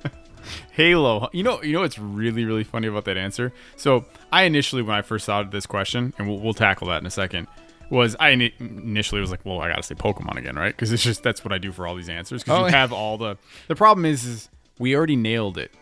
Halo. 0.72 1.28
You 1.32 1.42
know, 1.42 1.62
you 1.62 1.72
know 1.72 1.80
what's 1.80 1.98
really, 1.98 2.44
really 2.44 2.64
funny 2.64 2.86
about 2.86 3.04
that 3.06 3.16
answer? 3.16 3.52
So 3.76 4.04
I 4.32 4.44
initially, 4.44 4.82
when 4.82 4.96
I 4.96 5.02
first 5.02 5.26
saw 5.26 5.42
this 5.42 5.66
question, 5.66 6.14
and 6.18 6.28
we'll, 6.28 6.38
we'll 6.38 6.54
tackle 6.54 6.88
that 6.88 7.00
in 7.00 7.06
a 7.06 7.10
second, 7.10 7.46
was 7.90 8.16
I 8.18 8.30
ini- 8.32 8.52
initially 8.60 9.20
was 9.20 9.30
like, 9.30 9.44
well, 9.44 9.60
I 9.60 9.68
gotta 9.68 9.82
say 9.82 9.94
Pokemon 9.94 10.36
again, 10.36 10.56
right? 10.56 10.74
Because 10.74 10.92
it's 10.92 11.02
just 11.02 11.22
that's 11.22 11.44
what 11.44 11.52
I 11.52 11.58
do 11.58 11.72
for 11.72 11.86
all 11.86 11.94
these 11.96 12.08
answers. 12.08 12.42
Because 12.42 12.60
Oh, 12.62 12.66
you 12.66 12.72
have 12.72 12.92
all 12.92 13.18
the. 13.18 13.36
The 13.68 13.74
problem 13.76 14.04
is, 14.06 14.24
is 14.24 14.48
we 14.78 14.96
already 14.96 15.16
nailed 15.16 15.58
it. 15.58 15.72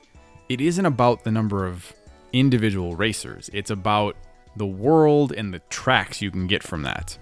It 0.48 0.60
isn't 0.60 0.86
about 0.86 1.24
the 1.24 1.30
number 1.30 1.66
of 1.66 1.92
individual 2.32 2.96
racers. 2.96 3.50
It's 3.52 3.70
about 3.70 4.16
the 4.56 4.66
world 4.66 5.32
and 5.32 5.52
the 5.54 5.60
tracks 5.70 6.20
you 6.22 6.30
can 6.30 6.46
get 6.46 6.62
from 6.62 6.82
that. 6.82 7.18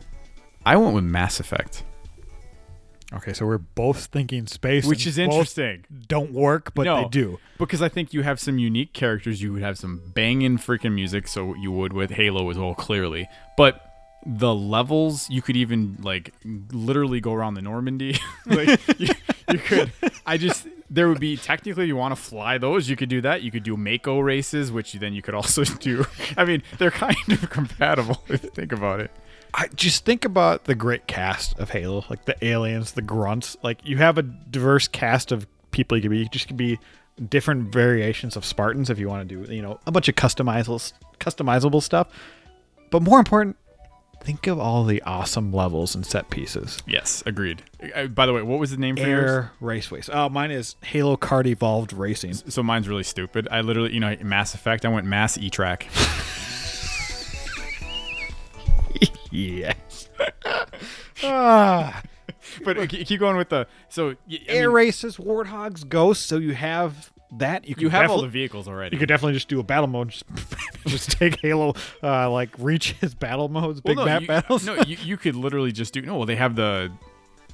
I 0.64 0.76
went 0.76 0.94
with 0.94 1.04
Mass 1.04 1.38
Effect, 1.38 1.84
okay, 3.14 3.32
so 3.32 3.46
we're 3.46 3.58
both 3.58 4.06
thinking 4.06 4.46
space, 4.46 4.84
which 4.86 5.06
is 5.06 5.16
interesting. 5.18 5.84
Don't 6.08 6.32
work, 6.32 6.72
but 6.74 6.84
No. 6.84 7.02
they 7.02 7.08
do. 7.08 7.38
Because 7.58 7.82
I 7.82 7.88
think 7.88 8.12
you 8.12 8.22
have 8.22 8.40
some 8.40 8.58
unique 8.58 8.92
characters. 8.92 9.42
You 9.42 9.52
would 9.52 9.62
have 9.62 9.78
some 9.78 10.00
banging 10.14 10.58
freaking 10.58 10.92
music, 10.92 11.28
so 11.28 11.54
you 11.54 11.70
would 11.70 11.92
with 11.92 12.10
Halo 12.10 12.50
as 12.50 12.58
well, 12.58 12.74
clearly. 12.74 13.28
But 13.56 13.85
the 14.26 14.52
levels, 14.52 15.30
you 15.30 15.40
could 15.40 15.56
even 15.56 15.98
like 16.02 16.34
literally 16.72 17.20
go 17.20 17.32
around 17.32 17.54
the 17.54 17.62
Normandy. 17.62 18.18
like 18.46 18.80
you, 18.98 19.08
you 19.50 19.58
could. 19.58 19.92
I 20.26 20.36
just 20.36 20.66
there 20.90 21.08
would 21.08 21.20
be 21.20 21.36
technically 21.36 21.86
you 21.86 21.96
want 21.96 22.14
to 22.14 22.20
fly 22.20 22.58
those, 22.58 22.88
you 22.88 22.96
could 22.96 23.08
do 23.08 23.20
that. 23.20 23.42
You 23.42 23.52
could 23.52 23.62
do 23.62 23.76
Mako 23.76 24.18
races, 24.18 24.72
which 24.72 24.92
then 24.94 25.12
you 25.12 25.22
could 25.22 25.34
also 25.34 25.64
do. 25.80 26.04
I 26.36 26.44
mean, 26.44 26.62
they're 26.78 26.90
kind 26.90 27.16
of 27.30 27.48
compatible 27.50 28.22
if 28.28 28.42
you 28.42 28.50
think 28.50 28.72
about 28.72 29.00
it. 29.00 29.12
I 29.54 29.68
just 29.68 30.04
think 30.04 30.24
about 30.24 30.64
the 30.64 30.74
great 30.74 31.06
cast 31.06 31.58
of 31.58 31.70
Halo, 31.70 32.04
like 32.10 32.24
the 32.24 32.44
aliens, 32.44 32.92
the 32.92 33.02
grunts. 33.02 33.56
Like 33.62 33.78
you 33.84 33.96
have 33.98 34.18
a 34.18 34.22
diverse 34.22 34.88
cast 34.88 35.30
of 35.30 35.46
people 35.70 35.96
you 35.96 36.02
could 36.02 36.10
be. 36.10 36.18
You 36.18 36.28
just 36.28 36.48
could 36.48 36.56
be 36.56 36.80
different 37.28 37.72
variations 37.72 38.36
of 38.36 38.44
Spartans 38.44 38.90
if 38.90 38.98
you 38.98 39.08
want 39.08 39.28
to 39.28 39.46
do, 39.46 39.54
you 39.54 39.62
know, 39.62 39.78
a 39.86 39.92
bunch 39.92 40.08
of 40.08 40.16
customizable 40.16 40.92
customizable 41.20 41.82
stuff. 41.82 42.08
But 42.90 43.02
more 43.02 43.18
important, 43.18 43.56
think 44.26 44.46
of 44.48 44.58
all 44.58 44.82
the 44.82 45.00
awesome 45.02 45.52
levels 45.52 45.94
and 45.94 46.04
set 46.04 46.30
pieces. 46.30 46.82
Yes, 46.84 47.22
agreed. 47.26 47.62
Uh, 47.94 48.08
by 48.08 48.26
the 48.26 48.32
way, 48.32 48.42
what 48.42 48.58
was 48.58 48.72
the 48.72 48.76
name 48.76 48.96
for 48.96 49.06
yours? 49.06 49.30
Air 49.30 49.52
Raceways. 49.62 50.10
Oh, 50.12 50.28
mine 50.28 50.50
is 50.50 50.74
Halo 50.82 51.16
Kart 51.16 51.46
Evolved 51.46 51.92
Racing. 51.92 52.34
So 52.34 52.60
mine's 52.60 52.88
really 52.88 53.04
stupid. 53.04 53.46
I 53.52 53.60
literally, 53.60 53.94
you 53.94 54.00
know, 54.00 54.16
Mass 54.22 54.52
Effect. 54.52 54.84
I 54.84 54.88
went 54.88 55.06
Mass 55.06 55.38
E 55.38 55.48
Track. 55.48 55.86
yes. 59.30 60.08
ah, 61.22 62.02
but 62.64 62.88
keep 62.88 63.20
going 63.20 63.36
with 63.36 63.50
the 63.50 63.68
so 63.88 64.10
I 64.10 64.40
air 64.48 64.66
mean, 64.66 64.74
races, 64.74 65.18
warthogs, 65.18 65.88
ghosts. 65.88 66.26
So 66.26 66.38
you 66.38 66.54
have 66.54 67.12
that. 67.38 67.68
You, 67.68 67.74
can 67.74 67.82
you 67.82 67.88
have 67.90 68.10
all 68.10 68.22
the 68.22 68.28
vehicles 68.28 68.68
already. 68.68 68.96
You 68.96 69.00
could 69.00 69.08
definitely 69.08 69.34
just 69.34 69.48
do 69.48 69.60
a 69.60 69.62
battle 69.62 69.86
mode. 69.86 70.10
Just, 70.10 70.24
just 70.86 71.10
take 71.12 71.40
Halo, 71.40 71.74
uh, 72.02 72.30
like 72.30 72.50
reach 72.58 72.92
his 72.92 73.14
battle 73.14 73.48
modes, 73.48 73.82
Well, 73.84 73.94
big 73.94 73.96
no, 73.96 74.04
map 74.04 74.22
you, 74.22 74.28
battles. 74.28 74.64
No, 74.64 74.74
you, 74.86 74.96
you 75.02 75.16
could 75.16 75.36
literally 75.36 75.72
just 75.72 75.92
do. 75.92 76.02
No, 76.02 76.16
well, 76.16 76.26
they 76.26 76.36
have 76.36 76.56
the. 76.56 76.92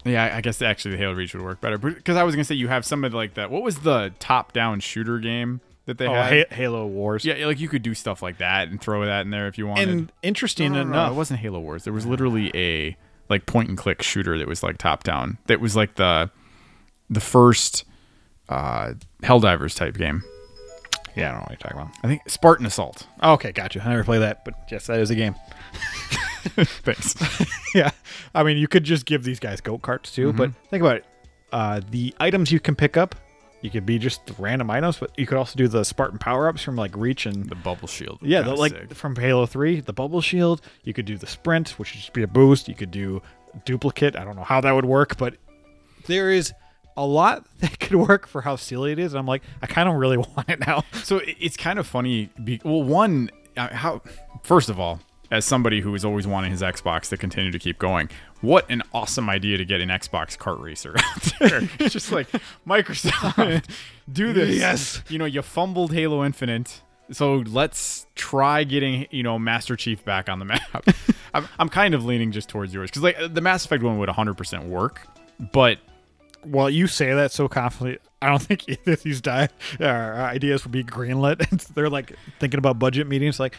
Yeah, 0.04 0.34
I- 0.36 0.40
guess 0.40 0.60
actually 0.62 0.92
the 0.92 0.98
Halo 0.98 1.12
Reach 1.14 1.32
would 1.34 1.44
work 1.44 1.60
better. 1.60 1.78
Because 1.78 2.16
I 2.16 2.24
was 2.24 2.34
gonna 2.34 2.44
say 2.44 2.56
you 2.56 2.68
have 2.68 2.84
some 2.84 3.04
of 3.04 3.14
like 3.14 3.34
that. 3.34 3.50
What 3.50 3.62
was 3.62 3.78
the 3.80 4.12
top-down 4.18 4.80
shooter 4.80 5.18
game 5.18 5.60
that 5.86 5.98
they 5.98 6.08
oh, 6.08 6.14
had? 6.14 6.32
Ha- 6.32 6.54
Halo 6.54 6.86
Wars. 6.86 7.24
yeah, 7.24 7.46
like 7.46 7.60
you 7.60 7.68
could 7.68 7.82
do 7.82 7.94
stuff 7.94 8.20
like 8.20 8.38
that 8.38 8.68
and 8.68 8.80
throw 8.80 9.04
that 9.04 9.22
in 9.22 9.30
there 9.30 9.46
if 9.46 9.58
you 9.58 9.68
wanted. 9.68 9.88
and 9.88 10.12
interesting 10.22 10.72
No, 10.72 10.78
no, 10.78 10.84
no, 10.84 10.90
enough, 10.90 11.12
it 11.12 11.14
wasn't 11.14 11.40
Halo 11.40 11.60
Wars. 11.60 11.84
There 11.84 11.92
was 11.92 12.06
literally 12.06 12.50
a 12.54 12.96
like 13.28 13.46
point 13.46 13.68
and 13.68 13.78
click 13.78 14.02
shooter 14.02 14.36
that 14.38 14.48
was 14.48 14.62
like 14.62 14.78
top 14.78 15.04
down. 15.04 15.38
That 15.46 15.60
was 15.60 15.76
like 15.76 15.94
the 15.94 16.30
the 17.08 17.20
first 17.20 17.84
uh 18.52 18.94
Helldivers 19.22 19.74
type 19.76 19.96
game. 19.96 20.22
yeah, 21.16 21.28
I 21.28 21.32
don't 21.32 21.38
know 21.38 21.40
what 21.42 21.50
you're 21.50 21.56
talking 21.58 21.78
about. 21.78 21.92
I 22.02 22.06
think 22.08 22.28
Spartan 22.28 22.66
Assault. 22.66 23.06
Okay, 23.22 23.52
gotcha. 23.52 23.82
I 23.84 23.88
never 23.88 24.04
played 24.04 24.20
that, 24.22 24.44
but 24.44 24.54
yes, 24.70 24.86
that 24.86 24.98
is 25.00 25.10
a 25.10 25.14
game. 25.14 25.34
Thanks. 26.44 27.14
yeah, 27.74 27.90
I 28.34 28.42
mean, 28.42 28.56
you 28.58 28.68
could 28.68 28.84
just 28.84 29.06
give 29.06 29.24
these 29.24 29.38
guys 29.40 29.60
goat 29.60 29.82
carts 29.82 30.12
too, 30.12 30.32
but 30.32 30.50
Mm-hmm. 30.50 30.66
think 30.68 30.80
about 30.82 30.96
it. 30.96 31.04
Uh, 31.52 31.80
the 31.90 32.14
items 32.18 32.50
you 32.50 32.58
can 32.58 32.74
pick 32.74 32.96
up, 32.96 33.14
you 33.60 33.70
could 33.70 33.86
be 33.86 33.98
just 33.98 34.22
random 34.38 34.70
items, 34.70 34.96
but 34.98 35.16
you 35.18 35.26
could 35.26 35.36
also 35.38 35.56
do 35.56 35.68
the 35.68 35.84
Spartan 35.84 36.18
power 36.18 36.48
ups 36.48 36.62
from 36.62 36.74
like 36.76 36.96
Reach 36.96 37.26
and 37.26 37.48
the 37.48 37.54
bubble 37.54 37.86
shield. 37.86 38.18
Yeah, 38.22 38.42
the, 38.42 38.54
like 38.54 38.72
sick. 38.72 38.94
from 38.94 39.14
Halo 39.14 39.46
3, 39.46 39.80
the 39.80 39.92
bubble 39.92 40.20
shield. 40.20 40.62
You 40.82 40.92
could 40.94 41.04
do 41.04 41.16
the 41.16 41.26
sprint, 41.26 41.78
which 41.78 41.92
would 41.92 42.00
just 42.00 42.12
be 42.12 42.22
a 42.22 42.26
boost. 42.26 42.68
You 42.68 42.74
could 42.74 42.90
do 42.90 43.22
duplicate. 43.64 44.16
I 44.16 44.24
don't 44.24 44.34
know 44.34 44.44
how 44.44 44.60
that 44.62 44.72
would 44.72 44.86
work, 44.86 45.16
but 45.18 45.36
there 46.06 46.30
is 46.30 46.52
a 46.96 47.06
lot 47.06 47.46
that 47.60 47.78
could 47.78 47.96
work 47.96 48.26
for 48.26 48.42
how 48.42 48.56
silly 48.56 48.92
it 48.92 48.98
is. 48.98 49.12
And 49.12 49.18
I'm 49.18 49.26
like, 49.26 49.42
I 49.62 49.66
kind 49.66 49.88
of 49.88 49.94
really 49.96 50.16
want 50.36 50.48
it 50.48 50.60
now. 50.60 50.84
So 51.02 51.20
it's 51.24 51.56
kind 51.56 51.78
of 51.78 51.86
funny. 51.86 52.30
Be, 52.42 52.60
well, 52.64 52.82
one, 52.82 53.30
uh, 53.56 53.74
how 53.74 54.02
first 54.42 54.68
of 54.68 54.78
all, 54.78 55.00
as 55.30 55.46
somebody 55.46 55.80
who 55.80 55.94
is 55.94 56.04
always 56.04 56.26
wanting 56.26 56.50
his 56.50 56.60
Xbox 56.60 57.08
to 57.08 57.16
continue 57.16 57.50
to 57.50 57.58
keep 57.58 57.78
going, 57.78 58.10
what 58.42 58.66
an 58.68 58.82
awesome 58.92 59.30
idea 59.30 59.56
to 59.56 59.64
get 59.64 59.80
an 59.80 59.88
Xbox 59.88 60.36
kart 60.36 60.60
racer 60.60 60.94
out 60.98 61.32
there. 61.40 61.62
it's 61.78 61.94
just 61.94 62.12
like 62.12 62.28
Microsoft, 62.66 63.64
do 64.12 64.34
this. 64.34 64.58
Yes. 64.58 65.02
You 65.08 65.18
know, 65.18 65.24
you 65.24 65.40
fumbled 65.40 65.92
Halo 65.92 66.22
Infinite. 66.24 66.82
So 67.10 67.36
let's 67.46 68.06
try 68.14 68.64
getting 68.64 69.06
you 69.10 69.22
know 69.22 69.38
Master 69.38 69.74
Chief 69.76 70.04
back 70.04 70.28
on 70.28 70.38
the 70.38 70.44
map. 70.44 70.84
I'm, 71.34 71.48
I'm 71.58 71.68
kind 71.68 71.94
of 71.94 72.04
leaning 72.04 72.30
just 72.32 72.48
towards 72.48 72.72
yours 72.72 72.90
because 72.90 73.02
like 73.02 73.34
the 73.34 73.40
Mass 73.40 73.64
Effect 73.64 73.82
one 73.82 73.98
would 73.98 74.08
100% 74.08 74.68
work, 74.68 75.06
but 75.52 75.78
Well, 76.44 76.68
you 76.70 76.86
say 76.86 77.12
that 77.14 77.32
so 77.32 77.48
confidently. 77.48 77.98
I 78.20 78.28
don't 78.28 78.38
think 78.42 78.68
either 78.68 78.92
of 78.92 79.02
these 79.02 79.20
di- 79.20 79.48
uh, 79.80 79.84
ideas 79.84 80.64
would 80.64 80.72
be 80.72 80.84
greenlit. 80.84 81.66
They're 81.74 81.90
like 81.90 82.14
thinking 82.40 82.58
about 82.58 82.78
budget 82.78 83.06
meetings, 83.06 83.38
like 83.40 83.56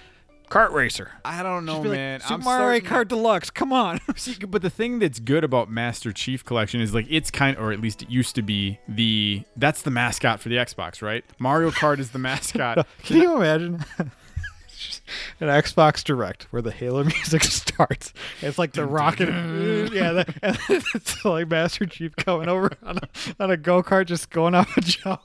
kart 0.50 0.72
racer. 0.72 1.12
I 1.26 1.41
don't 1.43 1.65
know, 1.65 1.82
be 1.82 1.89
like, 1.89 1.98
man. 1.98 2.19
Super 2.22 2.34
I'm 2.34 2.43
Mario 2.43 2.80
Kart 2.82 3.08
Deluxe. 3.08 3.50
Come 3.50 3.74
on. 3.74 4.00
See, 4.15 4.36
but 4.46 4.62
the 4.62 4.69
thing 4.69 5.00
that's 5.00 5.19
good 5.19 5.43
about 5.43 5.69
Master 5.69 6.12
Chief 6.12 6.43
Collection 6.46 6.80
is 6.82 6.93
like 6.93 7.08
it's 7.10 7.32
kind, 7.32 7.58
or 7.58 7.72
at 7.72 7.82
least 7.82 8.04
it 8.04 8.10
used 8.10 8.36
to 8.36 8.41
be 8.41 8.80
the 8.88 9.43
that's 9.58 9.82
the 9.82 9.91
mascot 9.91 10.39
for 10.39 10.50
the 10.50 10.56
Xbox, 10.58 11.02
right? 11.02 11.24
Mario 11.39 11.72
Kart 11.72 12.00
is 12.00 12.12
the 12.12 12.19
mascot. 12.19 12.86
Can 13.04 13.17
you 13.17 13.36
imagine? 13.36 13.84
An 15.39 15.47
Xbox 15.47 16.04
Direct 16.04 16.43
where 16.52 16.62
the 16.62 16.71
Halo 16.71 17.04
music 17.04 17.43
starts. 17.43 18.13
It's 18.41 18.58
like 18.58 18.73
the 18.73 18.86
rocket. 18.86 19.30
Uh, 19.30 19.89
yeah, 19.93 20.12
the, 20.12 20.84
it's 20.95 21.23
like 21.26 21.47
Master 21.49 21.86
Chief 21.86 22.15
coming 22.15 22.49
over 22.49 22.71
on 22.84 22.97
a, 22.97 23.08
on 23.43 23.52
a 23.52 23.58
go 23.58 23.82
kart, 23.84 24.06
just 24.06 24.30
going 24.30 24.56
off 24.56 24.76
a 24.78 24.82
jump. 24.82 25.21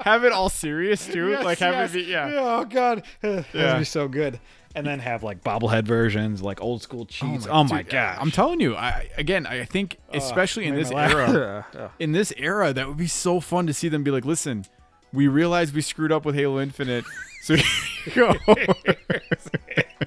have 0.00 0.24
it 0.24 0.32
all 0.32 0.48
serious 0.48 1.06
too, 1.06 1.30
Yes, 1.30 1.44
like 1.44 1.58
have 1.58 1.74
yes. 1.74 1.90
it 1.90 1.94
be 1.94 2.02
yeah. 2.02 2.30
Oh 2.34 2.64
God, 2.64 3.02
that'd 3.20 3.78
be 3.78 3.84
so 3.84 4.08
good. 4.08 4.38
And 4.74 4.86
then 4.86 4.98
have 4.98 5.22
like 5.22 5.42
bobblehead 5.42 5.84
versions, 5.86 6.42
like 6.42 6.60
old 6.60 6.82
school 6.82 7.00
oh 7.02 7.04
cheats. 7.06 7.46
my- 7.46 7.52
Oh 7.52 7.64
my, 7.64 7.82
dude, 7.82 7.92
god! 7.92 8.18
I'm 8.20 8.30
telling 8.30 8.60
you, 8.60 8.76
I 8.76 9.08
again, 9.16 9.46
I 9.46 9.64
think 9.64 9.96
especially 10.12 10.66
in 10.66 10.74
this 10.74 10.90
era, 10.90 11.66
in 11.98 12.12
this 12.12 12.30
era, 12.36 12.74
that 12.74 12.86
would 12.86 12.98
be 12.98 13.06
so 13.06 13.40
fun 13.40 13.66
to 13.68 13.72
see 13.72 13.88
them 13.88 14.02
be 14.04 14.10
like, 14.10 14.26
listen, 14.26 14.66
we 15.14 15.28
realize 15.28 15.72
we 15.72 15.80
screwed 15.80 16.12
up 16.12 16.26
with 16.26 16.34
Halo 16.34 16.60
Infinite, 16.60 17.06
so 17.46 17.54
you 17.54 18.12
go. 18.14 18.34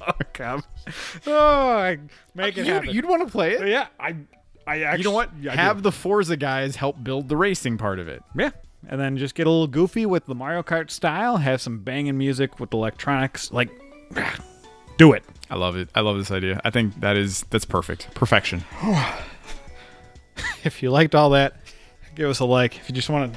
Oh, 0.02 0.12
Capcom. 0.34 0.63
Oh, 1.28 1.69
I 1.78 1.97
make 2.34 2.58
it 2.58 2.65
You'd, 2.65 2.67
happen. 2.67 2.89
you'd 2.89 3.06
want 3.06 3.25
to 3.25 3.32
play 3.32 3.54
it. 3.54 3.67
yeah, 3.67 3.88
I, 3.99 4.15
I 4.65 4.82
actually. 4.84 4.99
You 4.99 5.04
know 5.04 5.12
what? 5.12 5.30
I 5.30 5.41
do. 5.41 5.49
Have 5.49 5.84
the 5.84 5.91
Forza 5.91 6.38
guys 6.38 6.75
help 6.78 7.04
build 7.04 7.28
the 7.28 7.36
racing 7.36 7.78
part 7.78 7.99
of 7.99 8.08
it. 8.08 8.23
Yeah. 8.36 8.52
And 8.88 8.99
then 8.99 9.17
just 9.17 9.36
get 9.36 9.45
a 9.45 9.49
little 9.49 9.67
goofy 9.67 10.06
with 10.06 10.25
the 10.25 10.36
Mario 10.36 10.63
Kart 10.63 10.89
style, 10.89 11.38
have 11.38 11.62
some 11.62 11.80
banging 11.80 12.17
music 12.17 12.60
with 12.60 12.73
electronics. 12.73 13.52
Like, 13.52 13.69
do 14.97 15.12
it. 15.13 15.23
I 15.49 15.56
love 15.56 15.75
it. 15.75 15.89
I 15.95 15.99
love 15.99 16.17
this 16.17 16.32
idea. 16.32 16.62
I 16.63 16.69
think 16.69 16.99
that 17.02 17.17
is 17.17 17.43
that's 17.49 17.65
perfect. 17.65 18.13
Perfection. 18.15 18.63
If 20.63 20.84
you 20.84 20.91
liked 20.91 21.15
all 21.15 21.32
that, 21.32 21.56
give 22.15 22.30
us 22.30 22.39
a 22.39 22.45
like. 22.45 22.78
If 22.78 22.89
you 22.89 22.95
just 22.95 23.10
want 23.10 23.34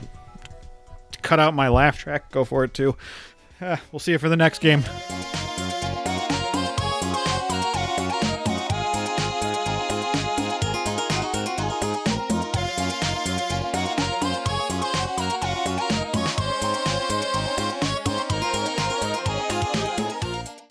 to 1.12 1.18
cut 1.20 1.38
out 1.38 1.54
my 1.54 1.68
laugh 1.68 1.98
track, 1.98 2.30
go 2.32 2.44
for 2.44 2.64
it 2.64 2.74
too. 2.74 2.96
Uh, 3.62 3.76
we'll 3.92 4.00
see 4.00 4.12
you 4.12 4.18
for 4.18 4.28
the 4.28 4.36
next 4.36 4.60
game. 4.60 4.82